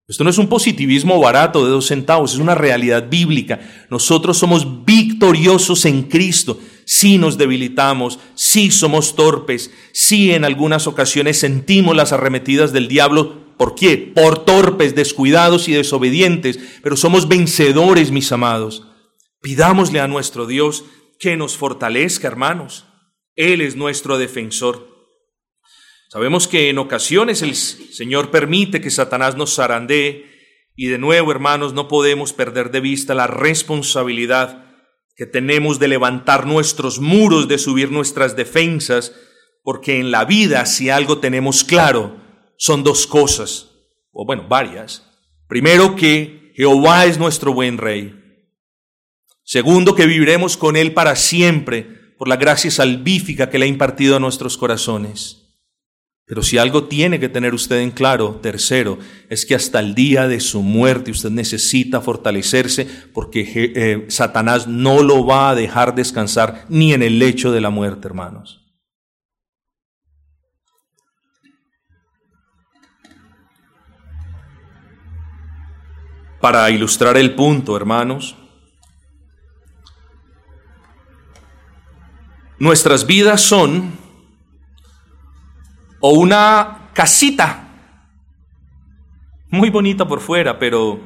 [0.10, 3.62] Esto no es un positivismo barato de dos centavos, es una realidad bíblica.
[3.90, 6.60] Nosotros somos victoriosos en Cristo.
[6.86, 13.56] Si nos debilitamos, si somos torpes, si en algunas ocasiones sentimos las arremetidas del diablo.
[13.58, 13.98] ¿Por qué?
[13.98, 16.60] Por torpes, descuidados y desobedientes.
[16.82, 18.88] Pero somos vencedores, mis amados.
[19.42, 20.86] Pidámosle a nuestro Dios
[21.20, 22.86] que nos fortalezca, hermanos.
[23.36, 24.92] Él es nuestro defensor.
[26.10, 30.30] Sabemos que en ocasiones el Señor permite que Satanás nos zarandee
[30.76, 34.71] y de nuevo, hermanos, no podemos perder de vista la responsabilidad
[35.22, 39.14] que tenemos de levantar nuestros muros, de subir nuestras defensas,
[39.62, 42.18] porque en la vida si algo tenemos claro
[42.58, 43.70] son dos cosas,
[44.12, 45.06] o bueno, varias.
[45.48, 48.20] Primero que Jehová es nuestro buen rey.
[49.44, 54.16] Segundo, que viviremos con Él para siempre por la gracia salvífica que le ha impartido
[54.16, 55.41] a nuestros corazones.
[56.32, 60.30] Pero si algo tiene que tener usted en claro, tercero, es que hasta el día
[60.30, 66.64] de su muerte usted necesita fortalecerse porque eh, Satanás no lo va a dejar descansar
[66.70, 68.62] ni en el lecho de la muerte, hermanos.
[76.40, 78.38] Para ilustrar el punto, hermanos,
[82.62, 84.01] Nuestras vidas son
[86.02, 87.70] o una casita,
[89.50, 91.00] muy bonita por fuera, pero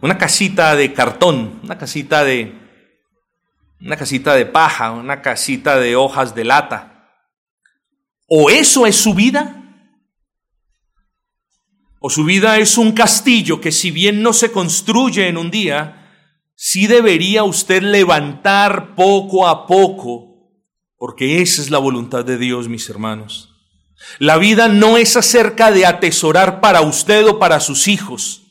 [0.00, 2.66] una casita de cartón, una casita de
[3.80, 7.10] una casita de paja, una casita de hojas de lata.
[8.26, 9.62] O eso es su vida,
[12.00, 16.06] o su vida es un castillo que si bien no se construye en un día,
[16.56, 20.35] sí debería usted levantar poco a poco,
[20.98, 23.50] porque esa es la voluntad de Dios, mis hermanos.
[24.18, 28.42] La vida no es acerca de atesorar para usted o para sus hijos.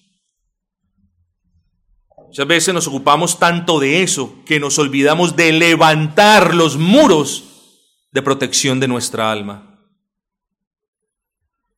[2.28, 7.46] Muchas veces nos ocupamos tanto de eso que nos olvidamos de levantar los muros
[8.12, 9.76] de protección de nuestra alma.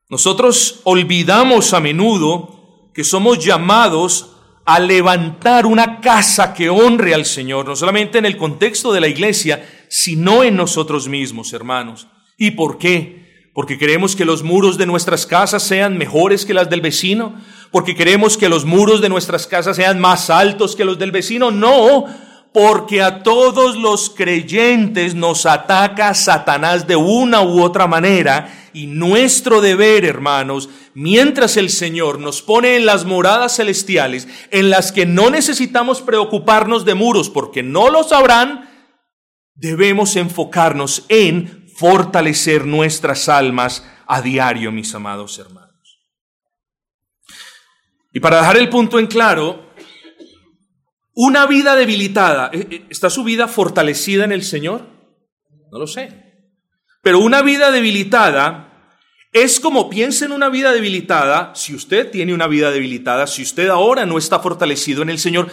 [0.10, 4.37] Nosotros olvidamos a menudo que somos llamados
[4.68, 9.08] a levantar una casa que honre al Señor, no solamente en el contexto de la
[9.08, 12.10] iglesia, sino en nosotros mismos, hermanos.
[12.38, 13.50] ¿Y por qué?
[13.54, 17.36] Porque queremos que los muros de nuestras casas sean mejores que las del vecino,
[17.72, 21.50] porque queremos que los muros de nuestras casas sean más altos que los del vecino.
[21.50, 22.06] No,
[22.60, 29.62] porque a todos los creyentes nos ataca Satanás de una u otra manera y nuestro
[29.62, 35.30] deber, hermanos, mientras el Señor nos pone en las moradas celestiales, en las que no
[35.30, 38.68] necesitamos preocuparnos de muros porque no lo sabrán,
[39.54, 46.00] debemos enfocarnos en fortalecer nuestras almas a diario, mis amados hermanos.
[48.12, 49.67] Y para dejar el punto en claro,
[51.20, 54.86] una vida debilitada, ¿e, e, ¿está su vida fortalecida en el Señor?
[55.72, 56.12] No lo sé.
[57.02, 58.94] Pero una vida debilitada
[59.34, 63.68] es como piensa en una vida debilitada, si usted tiene una vida debilitada, si usted
[63.70, 65.50] ahora no está fortalecido en el Señor,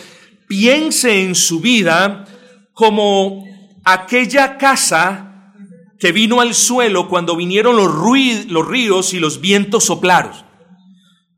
[0.46, 2.27] piense en su vida
[2.74, 3.46] como
[3.87, 5.55] aquella casa
[5.98, 7.90] que vino al suelo cuando vinieron los,
[8.48, 10.33] los ríos y los vientos soplaron.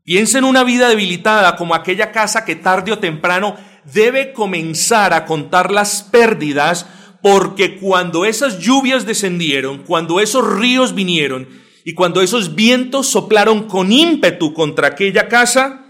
[0.03, 3.55] Piense en una vida debilitada como aquella casa que tarde o temprano
[3.93, 6.85] debe comenzar a contar las pérdidas
[7.21, 11.47] porque cuando esas lluvias descendieron, cuando esos ríos vinieron,
[11.87, 15.85] y cuando esos vientos soplaron con ímpetu contra aquella casa,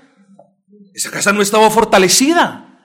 [0.93, 2.79] esa casa no estaba fortalecida.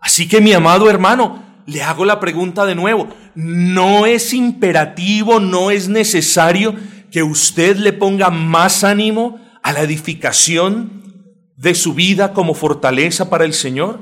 [0.00, 3.08] Así que mi amado hermano, le hago la pregunta de nuevo.
[3.34, 6.76] ¿No es imperativo, no es necesario
[7.12, 11.03] que usted le ponga más ánimo a la edificación
[11.56, 14.00] de su vida como fortaleza para el Señor?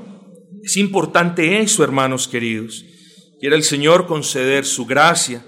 [0.63, 2.85] Es importante eso, hermanos queridos.
[3.39, 5.43] Quiere el Señor conceder su gracia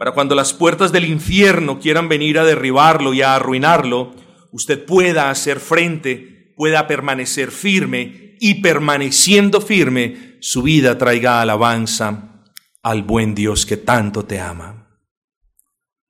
[0.00, 4.14] para cuando las puertas del infierno quieran venir a derribarlo y a arruinarlo,
[4.50, 12.46] usted pueda hacer frente, pueda permanecer firme y permaneciendo firme, su vida traiga alabanza
[12.82, 14.88] al buen Dios que tanto te ama.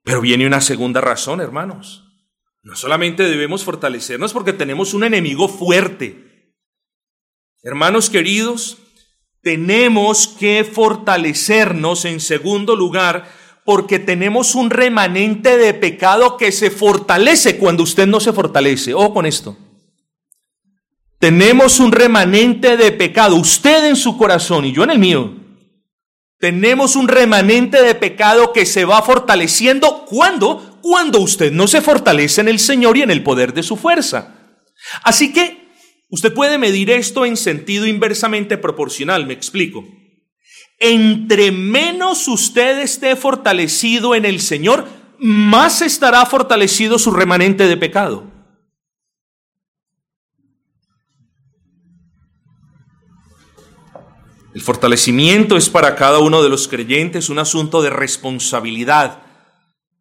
[0.04, 2.09] Pero viene una segunda razón, hermanos.
[2.62, 6.54] No solamente debemos fortalecernos porque tenemos un enemigo fuerte.
[7.62, 8.78] Hermanos queridos,
[9.42, 13.30] tenemos que fortalecernos en segundo lugar
[13.64, 18.92] porque tenemos un remanente de pecado que se fortalece cuando usted no se fortalece.
[18.94, 19.56] Ojo con esto.
[21.18, 25.34] Tenemos un remanente de pecado, usted en su corazón y yo en el mío.
[26.38, 32.40] Tenemos un remanente de pecado que se va fortaleciendo cuando cuando usted no se fortalece
[32.40, 34.34] en el Señor y en el poder de su fuerza.
[35.02, 35.68] Así que
[36.08, 39.84] usted puede medir esto en sentido inversamente proporcional, me explico.
[40.78, 48.30] Entre menos usted esté fortalecido en el Señor, más estará fortalecido su remanente de pecado.
[54.52, 59.22] El fortalecimiento es para cada uno de los creyentes un asunto de responsabilidad.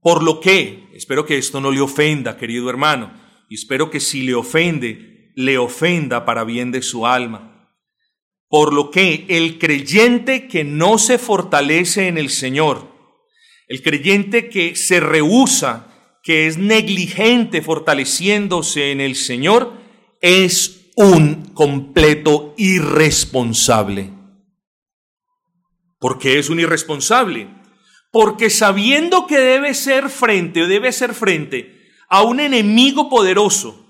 [0.01, 3.13] Por lo que, espero que esto no le ofenda, querido hermano,
[3.49, 7.75] y espero que si le ofende, le ofenda para bien de su alma.
[8.47, 12.89] Por lo que el creyente que no se fortalece en el Señor,
[13.67, 19.73] el creyente que se rehúsa, que es negligente fortaleciéndose en el Señor,
[20.21, 24.11] es un completo irresponsable.
[25.99, 27.58] ¿Por qué es un irresponsable?
[28.11, 33.85] Porque sabiendo que debe ser frente o debe ser frente a un enemigo poderoso,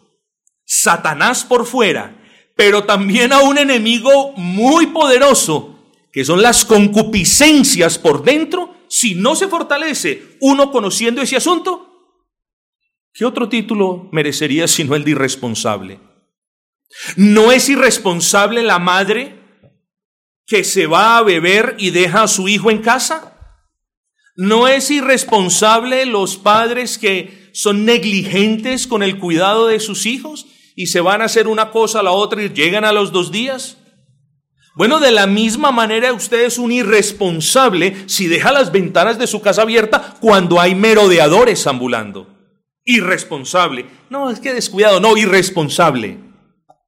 [0.66, 2.22] Satanás por fuera,
[2.56, 5.80] pero también a un enemigo muy poderoso,
[6.12, 12.18] que son las concupiscencias por dentro, si no se fortalece uno conociendo ese asunto,
[13.14, 16.00] ¿qué otro título merecería sino el de irresponsable?
[17.16, 19.40] ¿No es irresponsable la madre
[20.46, 23.29] que se va a beber y deja a su hijo en casa?
[24.42, 30.86] ¿No es irresponsable los padres que son negligentes con el cuidado de sus hijos y
[30.86, 33.76] se van a hacer una cosa a la otra y llegan a los dos días?
[34.76, 39.42] Bueno, de la misma manera usted es un irresponsable si deja las ventanas de su
[39.42, 42.30] casa abiertas cuando hay merodeadores ambulando.
[42.86, 43.88] Irresponsable.
[44.10, 46.18] No, es que descuidado, no, irresponsable.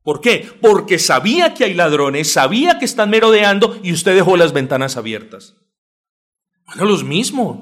[0.06, 0.48] ¿Por qué?
[0.62, 5.56] Porque sabía que hay ladrones, sabía que están merodeando y usted dejó las ventanas abiertas.
[6.72, 7.58] Bueno, los mismos.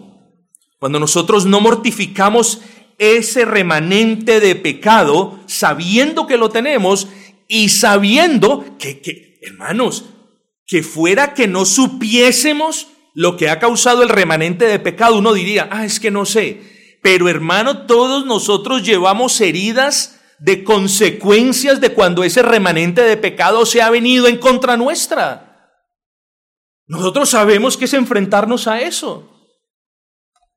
[0.78, 2.62] Cuando nosotros no mortificamos
[3.00, 7.08] ese remanente de pecado, sabiendo que lo tenemos
[7.48, 10.06] y sabiendo que, que, hermanos,
[10.68, 15.68] que fuera que no supiésemos lo que ha causado el remanente de pecado, uno diría,
[15.72, 16.62] ah, es que no sé.
[17.02, 23.82] Pero hermano, todos nosotros llevamos heridas de consecuencias de cuando ese remanente de pecado se
[23.82, 25.49] ha venido en contra nuestra.
[26.90, 29.30] Nosotros sabemos que es enfrentarnos a eso.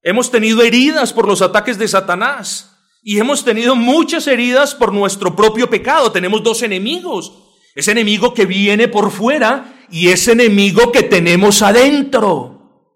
[0.02, 5.36] Hemos tenido heridas por los ataques de Satanás y hemos tenido muchas heridas por nuestro
[5.36, 6.10] propio pecado.
[6.10, 7.34] Tenemos dos enemigos.
[7.74, 12.88] Ese enemigo que viene por fuera y ese enemigo que tenemos adentro.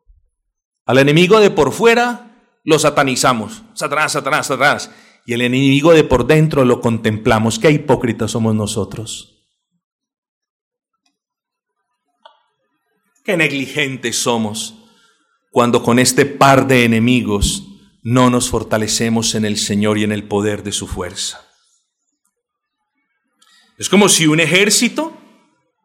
[0.87, 3.63] Al enemigo de por fuera lo satanizamos.
[3.75, 4.91] Satanás, Satanás, Satanás.
[5.27, 7.59] Y el enemigo de por dentro lo contemplamos.
[7.59, 9.36] Qué hipócritas somos nosotros.
[13.27, 14.77] Qué negligentes somos
[15.51, 17.67] cuando con este par de enemigos
[18.05, 21.45] no nos fortalecemos en el Señor y en el poder de su fuerza.
[23.79, 25.13] Es como si un ejército,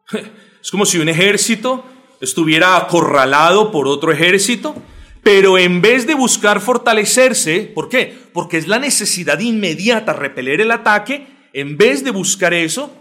[0.62, 1.84] es como si un ejército
[2.20, 4.76] estuviera acorralado por otro ejército,
[5.24, 8.16] pero en vez de buscar fortalecerse, ¿por qué?
[8.32, 12.96] Porque es la necesidad inmediata repeler el ataque, en vez de buscar eso,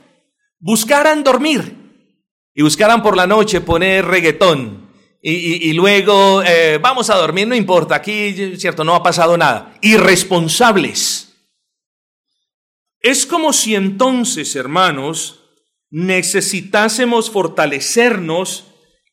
[0.60, 1.81] buscaran dormir
[2.54, 4.82] y buscaran por la noche poner reggaetón
[5.24, 9.78] y, luego eh, vamos a dormir, no importa, aquí, cierto, no ha pasado nada.
[9.82, 11.36] Irresponsables.
[13.00, 15.42] Es como si entonces, hermanos,
[15.92, 18.66] necesitásemos fortalecernos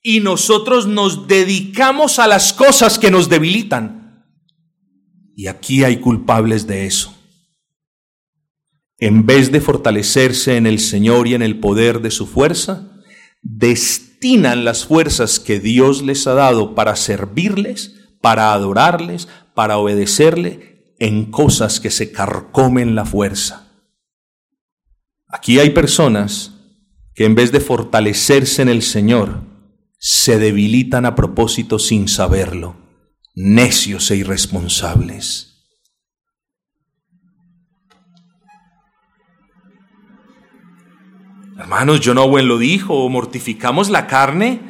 [0.03, 4.24] y nosotros nos dedicamos a las cosas que nos debilitan.
[5.36, 7.14] Y aquí hay culpables de eso.
[8.97, 12.97] En vez de fortalecerse en el Señor y en el poder de su fuerza,
[13.51, 21.30] destinan las fuerzas que Dios les ha dado para servirles, para adorarles, para obedecerle en
[21.30, 23.72] cosas que se carcomen la fuerza.
[25.28, 26.53] Aquí hay personas
[27.14, 29.40] que en vez de fortalecerse en el Señor,
[29.99, 32.76] se debilitan a propósito sin saberlo,
[33.34, 35.47] necios e irresponsables.
[41.59, 44.61] Hermanos, John Owen lo dijo, o mortificamos la carne,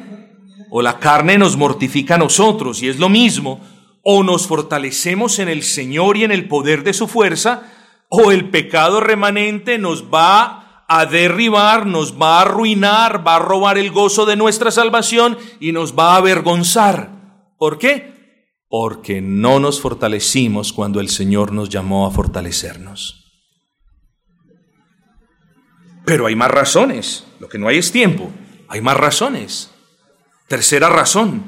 [0.71, 3.61] o la carne nos mortifica a nosotros, y es lo mismo.
[4.01, 7.63] o nos fortalecemos en el Señor y en el poder de su fuerza,
[8.07, 13.77] o el pecado remanente nos va a derribar, nos va a arruinar, va a robar
[13.77, 17.53] el gozo de nuestra salvación y nos va a avergonzar.
[17.59, 18.47] ¿Por qué?
[18.69, 23.18] Porque no nos fortalecimos cuando el Señor nos llamó a fortalecernos.
[26.09, 27.23] Pero hay más razones.
[27.39, 28.31] Lo que no hay es tiempo.
[28.67, 29.69] Hay más razones.
[30.47, 31.43] Tercera razón.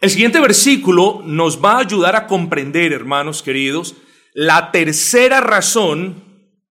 [0.00, 3.94] El siguiente versículo nos va a ayudar a comprender, hermanos queridos,
[4.34, 6.24] la tercera razón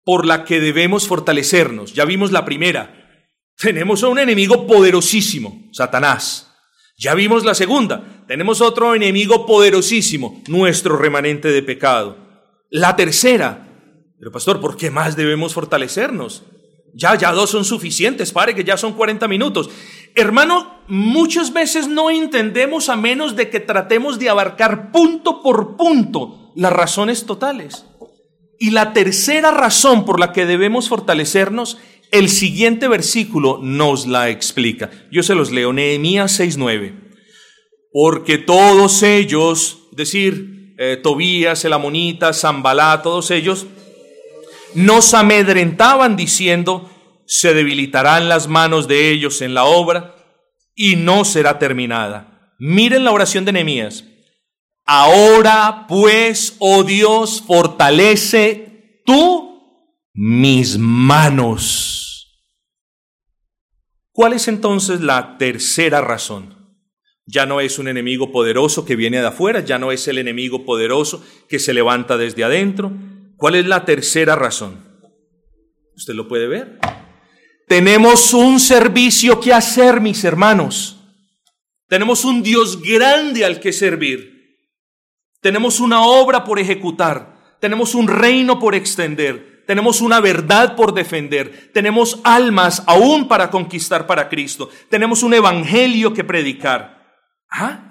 [0.06, 1.94] por la que debemos fortalecernos.
[1.94, 3.26] Ya vimos la primera.
[3.58, 6.54] Tenemos a un enemigo poderosísimo, Satanás.
[6.98, 8.24] Ya vimos la segunda.
[8.30, 12.16] Tenemos otro enemigo poderosísimo, nuestro remanente de pecado.
[12.70, 13.67] La tercera,
[14.20, 16.44] pero pastor, ¿por qué más debemos fortalecernos?
[16.94, 19.70] Ya, ya dos son suficientes, pare que ya son 40 minutos.
[20.16, 26.52] Hermano, muchas veces no entendemos a menos de que tratemos de abarcar punto por punto
[26.56, 27.86] las razones totales.
[28.60, 31.78] Y la tercera razón por la que debemos fortalecernos,
[32.12, 34.90] el siguiente versículo nos la explica.
[35.12, 36.96] Yo se los leo, Nehemías 6.9.
[37.92, 43.68] Porque todos ellos, es decir, eh, Tobías, el Amonita, Zambalá, todos ellos,
[44.78, 46.88] nos amedrentaban diciendo,
[47.26, 50.16] se debilitarán las manos de ellos en la obra
[50.76, 52.54] y no será terminada.
[52.60, 54.04] Miren la oración de Nehemías.
[54.86, 62.46] Ahora pues, oh Dios, fortalece tú mis manos.
[64.12, 66.56] ¿Cuál es entonces la tercera razón?
[67.26, 70.66] Ya no es un enemigo poderoso que viene de afuera, ya no es el enemigo
[70.66, 72.92] poderoso que se levanta desde adentro,
[73.38, 74.84] ¿Cuál es la tercera razón?
[75.96, 76.80] Usted lo puede ver.
[77.68, 80.98] Tenemos un servicio que hacer, mis hermanos.
[81.88, 84.38] Tenemos un Dios grande al que servir.
[85.42, 87.58] Tenemos una obra por ejecutar.
[87.62, 89.64] Tenemos un reino por extender.
[89.68, 91.72] Tenemos una verdad por defender.
[91.74, 94.70] Tenemos almas aún para conquistar para Cristo.
[94.90, 97.06] Tenemos un evangelio que predicar.
[97.52, 97.88] ¿Ah?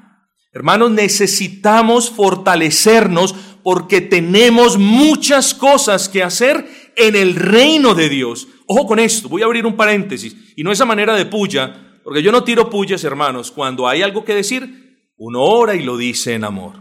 [0.53, 3.35] Hermanos, necesitamos fortalecernos
[3.67, 8.47] porque tenemos muchas cosas que hacer en el reino de Dios.
[8.65, 12.23] Ojo con esto, voy a abrir un paréntesis, y no esa manera de puya, porque
[12.23, 16.35] yo no tiro pullas, hermanos, cuando hay algo que decir, uno ora y lo dice
[16.35, 16.75] en amor.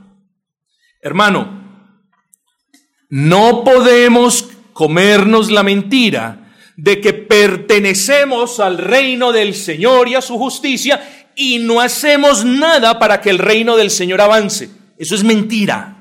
[1.01, 1.89] Hermano,
[3.09, 10.37] no podemos comernos la mentira de que pertenecemos al reino del Señor y a su
[10.37, 14.69] justicia y no hacemos nada para que el reino del Señor avance.
[14.99, 15.94] Eso es mentira.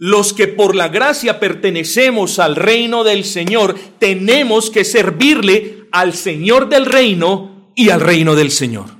[0.00, 6.68] Los que por la gracia pertenecemos al reino del Señor, tenemos que servirle al Señor
[6.68, 8.90] del reino y al reino del Señor.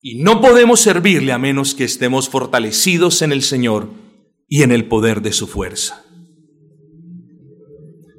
[0.00, 3.88] Y no podemos servirle a menos que estemos fortalecidos en el Señor
[4.48, 6.04] y en el poder de su fuerza.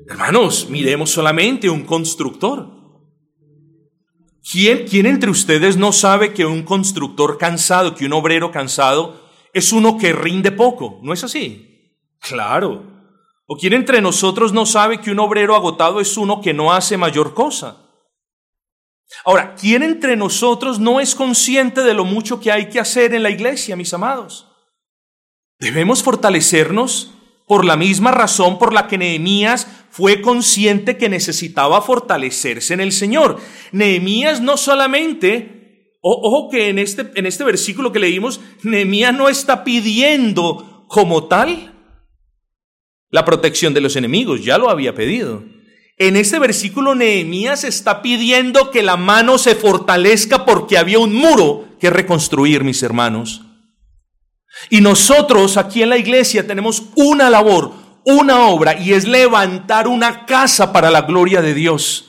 [0.09, 2.73] Hermanos, miremos solamente un constructor.
[4.49, 9.26] ¿Quién, ¿Quién entre ustedes no sabe que un constructor cansado, que un obrero cansado,
[9.57, 11.95] es uno que rinde poco, ¿no es así?
[12.19, 12.83] Claro.
[13.45, 16.97] ¿O quién entre nosotros no sabe que un obrero agotado es uno que no hace
[16.97, 17.77] mayor cosa?
[19.23, 23.23] Ahora, ¿quién entre nosotros no es consciente de lo mucho que hay que hacer en
[23.23, 24.47] la iglesia, mis amados?
[25.59, 27.13] Debemos fortalecernos
[27.47, 32.91] por la misma razón por la que Nehemías fue consciente que necesitaba fortalecerse en el
[32.91, 33.39] Señor.
[33.71, 35.56] Nehemías no solamente
[36.09, 41.73] Ojo que en este, en este versículo que leímos, Nehemías no está pidiendo como tal
[43.09, 45.43] la protección de los enemigos, ya lo había pedido.
[45.97, 51.67] En este versículo Nehemías está pidiendo que la mano se fortalezca porque había un muro
[51.79, 53.41] que reconstruir, mis hermanos.
[54.69, 57.71] Y nosotros aquí en la iglesia tenemos una labor,
[58.05, 62.06] una obra, y es levantar una casa para la gloria de Dios.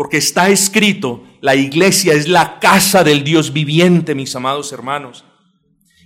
[0.00, 5.26] Porque está escrito, la iglesia es la casa del Dios viviente, mis amados hermanos.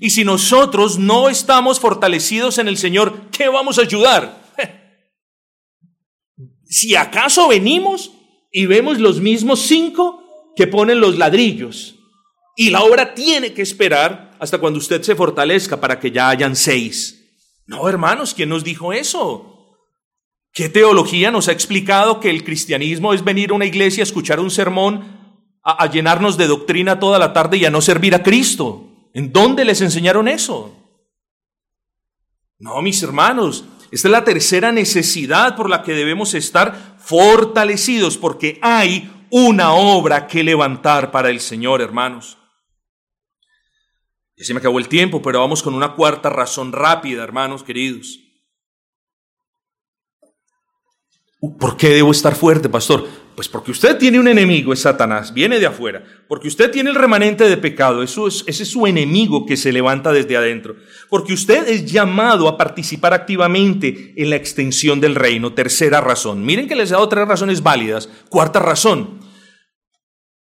[0.01, 4.43] Y si nosotros no estamos fortalecidos en el Señor, ¿qué vamos a ayudar?
[6.65, 8.11] Si acaso venimos
[8.51, 11.95] y vemos los mismos cinco que ponen los ladrillos,
[12.57, 16.57] y la obra tiene que esperar hasta cuando usted se fortalezca para que ya hayan
[16.57, 17.31] seis.
[17.65, 19.54] No, hermanos, ¿quién nos dijo eso?
[20.55, 24.39] ¿Qué teología nos ha explicado que el cristianismo es venir a una iglesia a escuchar
[24.39, 25.05] un sermón,
[25.65, 28.87] a, llenarnos de doctrina toda la tarde y a no servir a Cristo?
[29.13, 30.73] ¿En dónde les enseñaron eso?
[32.61, 38.61] No, mis hermanos, esta es la tercera necesidad por la que debemos estar fortalecidos, porque
[38.63, 42.39] hay una obra que levantar para el Señor, hermanos.
[44.37, 48.24] Ya se me acabó el tiempo, pero vamos con una cuarta razón rápida, hermanos queridos.
[51.59, 53.07] ¿Por qué debo estar fuerte, pastor?
[53.35, 56.05] Pues porque usted tiene un enemigo, es Satanás, viene de afuera.
[56.29, 59.73] Porque usted tiene el remanente de pecado, eso es, ese es su enemigo que se
[59.73, 60.77] levanta desde adentro.
[61.11, 65.53] Porque usted es llamado a participar activamente en la extensión del reino.
[65.53, 66.45] Tercera razón.
[66.45, 68.09] Miren que les he dado tres razones válidas.
[68.29, 69.21] Cuarta razón.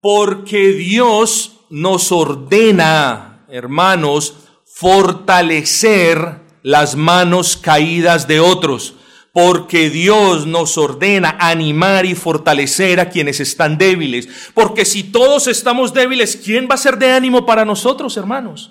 [0.01, 4.37] Porque Dios nos ordena, hermanos,
[4.67, 8.95] fortalecer las manos caídas de otros
[9.35, 14.29] porque Dios nos ordena animar y fortalecer a quienes están débiles.
[14.55, 18.71] Porque si todos estamos débiles, ¿quién va a ser de ánimo para nosotros, hermanos?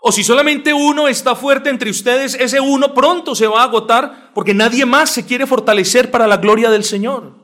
[0.00, 4.30] O si solamente uno está fuerte entre ustedes, ese uno pronto se va a agotar
[4.32, 7.34] porque nadie más se quiere fortalecer para la gloria del Señor.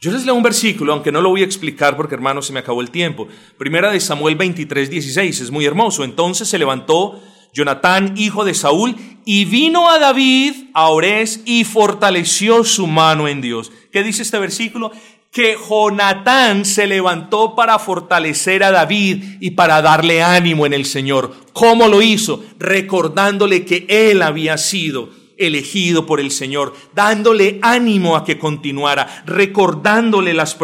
[0.00, 2.58] Yo les leo un versículo, aunque no lo voy a explicar porque hermanos se me
[2.58, 3.28] acabó el tiempo.
[3.58, 6.02] Primera de Samuel 23, 16, es muy hermoso.
[6.02, 7.22] Entonces se levantó
[7.52, 13.40] Jonatán, hijo de Saúl, y vino a David a Ores y fortaleció su mano en
[13.40, 13.72] Dios.
[13.92, 14.92] ¿Qué dice este versículo?
[15.30, 21.34] Que Jonatán se levantó para fortalecer a David y para darle ánimo en el Señor.
[21.52, 22.44] ¿Cómo lo hizo?
[22.58, 25.10] Recordándole que él había sido
[25.40, 30.56] elegido por el Señor, dándole ánimo a que continuara, recordándole las,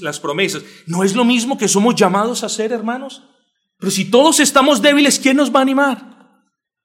[0.00, 0.62] las promesas.
[0.86, 3.22] ¿No es lo mismo que somos llamados a hacer, hermanos?
[3.78, 6.12] Pero si todos estamos débiles, ¿quién nos va a animar?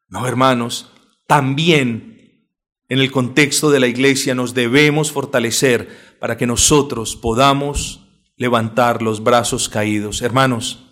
[0.09, 0.89] No, hermanos,
[1.27, 2.17] también
[2.89, 8.07] en el contexto de la iglesia nos debemos fortalecer para que nosotros podamos
[8.37, 10.21] levantar los brazos caídos.
[10.21, 10.87] Hermanos,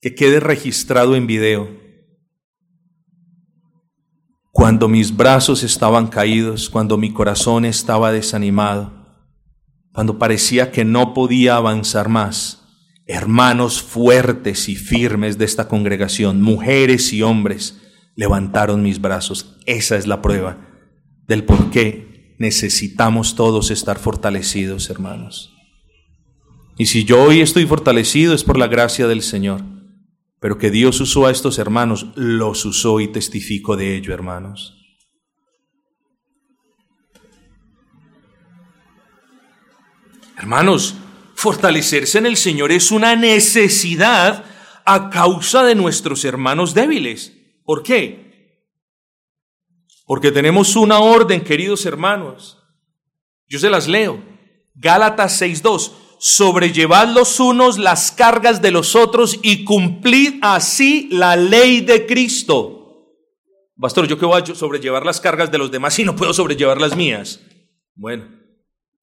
[0.00, 1.70] que quede registrado en video.
[4.50, 8.92] Cuando mis brazos estaban caídos, cuando mi corazón estaba desanimado,
[9.92, 12.64] cuando parecía que no podía avanzar más,
[13.06, 17.80] hermanos fuertes y firmes de esta congregación, mujeres y hombres,
[18.20, 19.56] levantaron mis brazos.
[19.64, 20.58] Esa es la prueba
[21.26, 25.56] del por qué necesitamos todos estar fortalecidos, hermanos.
[26.76, 29.62] Y si yo hoy estoy fortalecido es por la gracia del Señor.
[30.38, 34.76] Pero que Dios usó a estos hermanos, los usó y testifico de ello, hermanos.
[40.36, 40.94] Hermanos,
[41.36, 44.44] fortalecerse en el Señor es una necesidad
[44.84, 47.39] a causa de nuestros hermanos débiles.
[47.70, 48.66] ¿Por qué?
[50.04, 52.58] Porque tenemos una orden, queridos hermanos.
[53.46, 54.20] Yo se las leo.
[54.74, 55.92] Gálatas 6.2.
[56.18, 63.14] Sobrellevad los unos las cargas de los otros y cumplid así la ley de Cristo.
[63.80, 66.80] Pastor, ¿yo qué voy a sobrellevar las cargas de los demás si no puedo sobrellevar
[66.80, 67.40] las mías?
[67.94, 68.26] Bueno,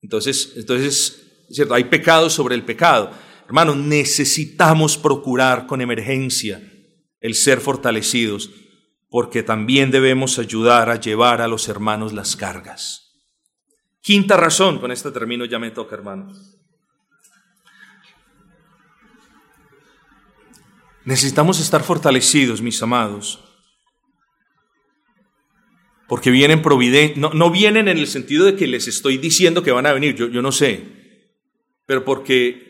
[0.01, 1.73] entonces, entonces, ¿cierto?
[1.73, 3.11] Hay pecado sobre el pecado.
[3.45, 6.61] Hermanos, necesitamos procurar con emergencia
[7.19, 8.49] el ser fortalecidos,
[9.09, 13.07] porque también debemos ayudar a llevar a los hermanos las cargas.
[14.01, 16.55] Quinta razón, con este término ya me toca, hermanos.
[21.03, 23.43] Necesitamos estar fortalecidos, mis amados,
[26.07, 29.71] porque vienen providencias, no, no, vienen en el sentido de que les estoy diciendo que
[29.71, 30.83] van a venir, yo, yo no sé,
[31.85, 32.67] pero porque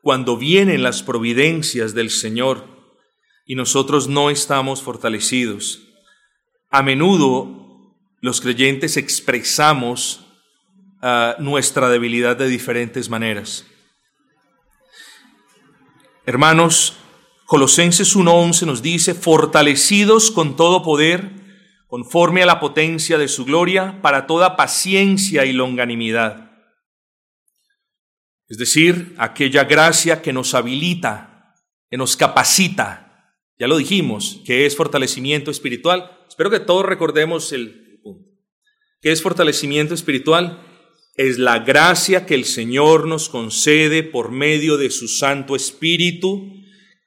[0.00, 2.77] cuando vienen las providencias del Señor,
[3.48, 5.80] y nosotros no estamos fortalecidos.
[6.70, 10.26] A menudo los creyentes expresamos
[11.00, 13.64] ah, nuestra debilidad de diferentes maneras.
[16.26, 16.98] Hermanos,
[17.46, 21.30] Colosenses 1.11 nos dice, fortalecidos con todo poder,
[21.86, 26.50] conforme a la potencia de su gloria, para toda paciencia y longanimidad.
[28.46, 31.54] Es decir, aquella gracia que nos habilita,
[31.90, 33.07] que nos capacita
[33.58, 36.10] ya lo dijimos, que es fortalecimiento espiritual.
[36.28, 38.30] Espero que todos recordemos el punto.
[39.00, 40.62] ¿Qué es fortalecimiento espiritual?
[41.16, 46.52] Es la gracia que el Señor nos concede por medio de su Santo Espíritu,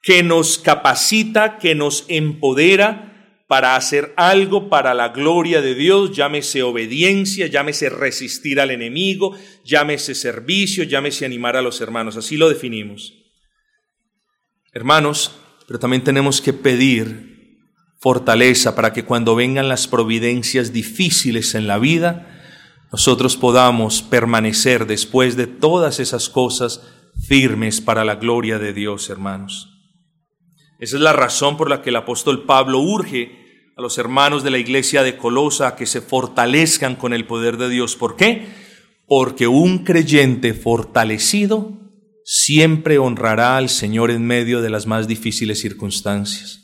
[0.02, 3.12] que nos capacita, que nos empodera
[3.52, 10.16] para hacer algo para la gloria de Dios, llámese obediencia, llámese resistir al enemigo, llámese
[10.16, 12.16] servicio, llámese animar a los hermanos.
[12.16, 13.14] Así lo definimos.
[14.72, 15.41] Hermanos,
[15.72, 17.62] pero también tenemos que pedir
[17.98, 22.28] fortaleza para que cuando vengan las providencias difíciles en la vida,
[22.92, 26.82] nosotros podamos permanecer después de todas esas cosas
[27.26, 29.70] firmes para la gloria de Dios, hermanos.
[30.78, 34.52] Esa es la razón por la que el apóstol Pablo urge a los hermanos de
[34.52, 37.96] la iglesia de Colosa a que se fortalezcan con el poder de Dios.
[37.96, 38.46] ¿Por qué?
[39.08, 41.81] Porque un creyente fortalecido
[42.34, 46.62] siempre honrará al Señor en medio de las más difíciles circunstancias.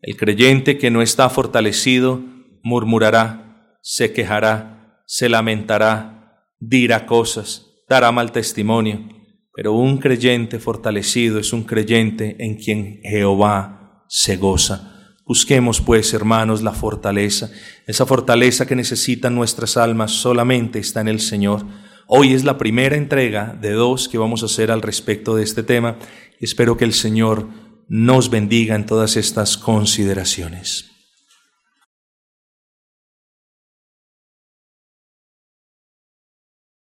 [0.00, 2.22] El creyente que no está fortalecido
[2.62, 9.08] murmurará, se quejará, se lamentará, dirá cosas, dará mal testimonio,
[9.52, 15.16] pero un creyente fortalecido es un creyente en quien Jehová se goza.
[15.26, 17.50] Busquemos pues, hermanos, la fortaleza.
[17.88, 21.66] Esa fortaleza que necesitan nuestras almas solamente está en el Señor.
[22.14, 25.62] Hoy es la primera entrega de dos que vamos a hacer al respecto de este
[25.62, 25.96] tema.
[26.40, 27.48] Espero que el Señor
[27.88, 30.91] nos bendiga en todas estas consideraciones.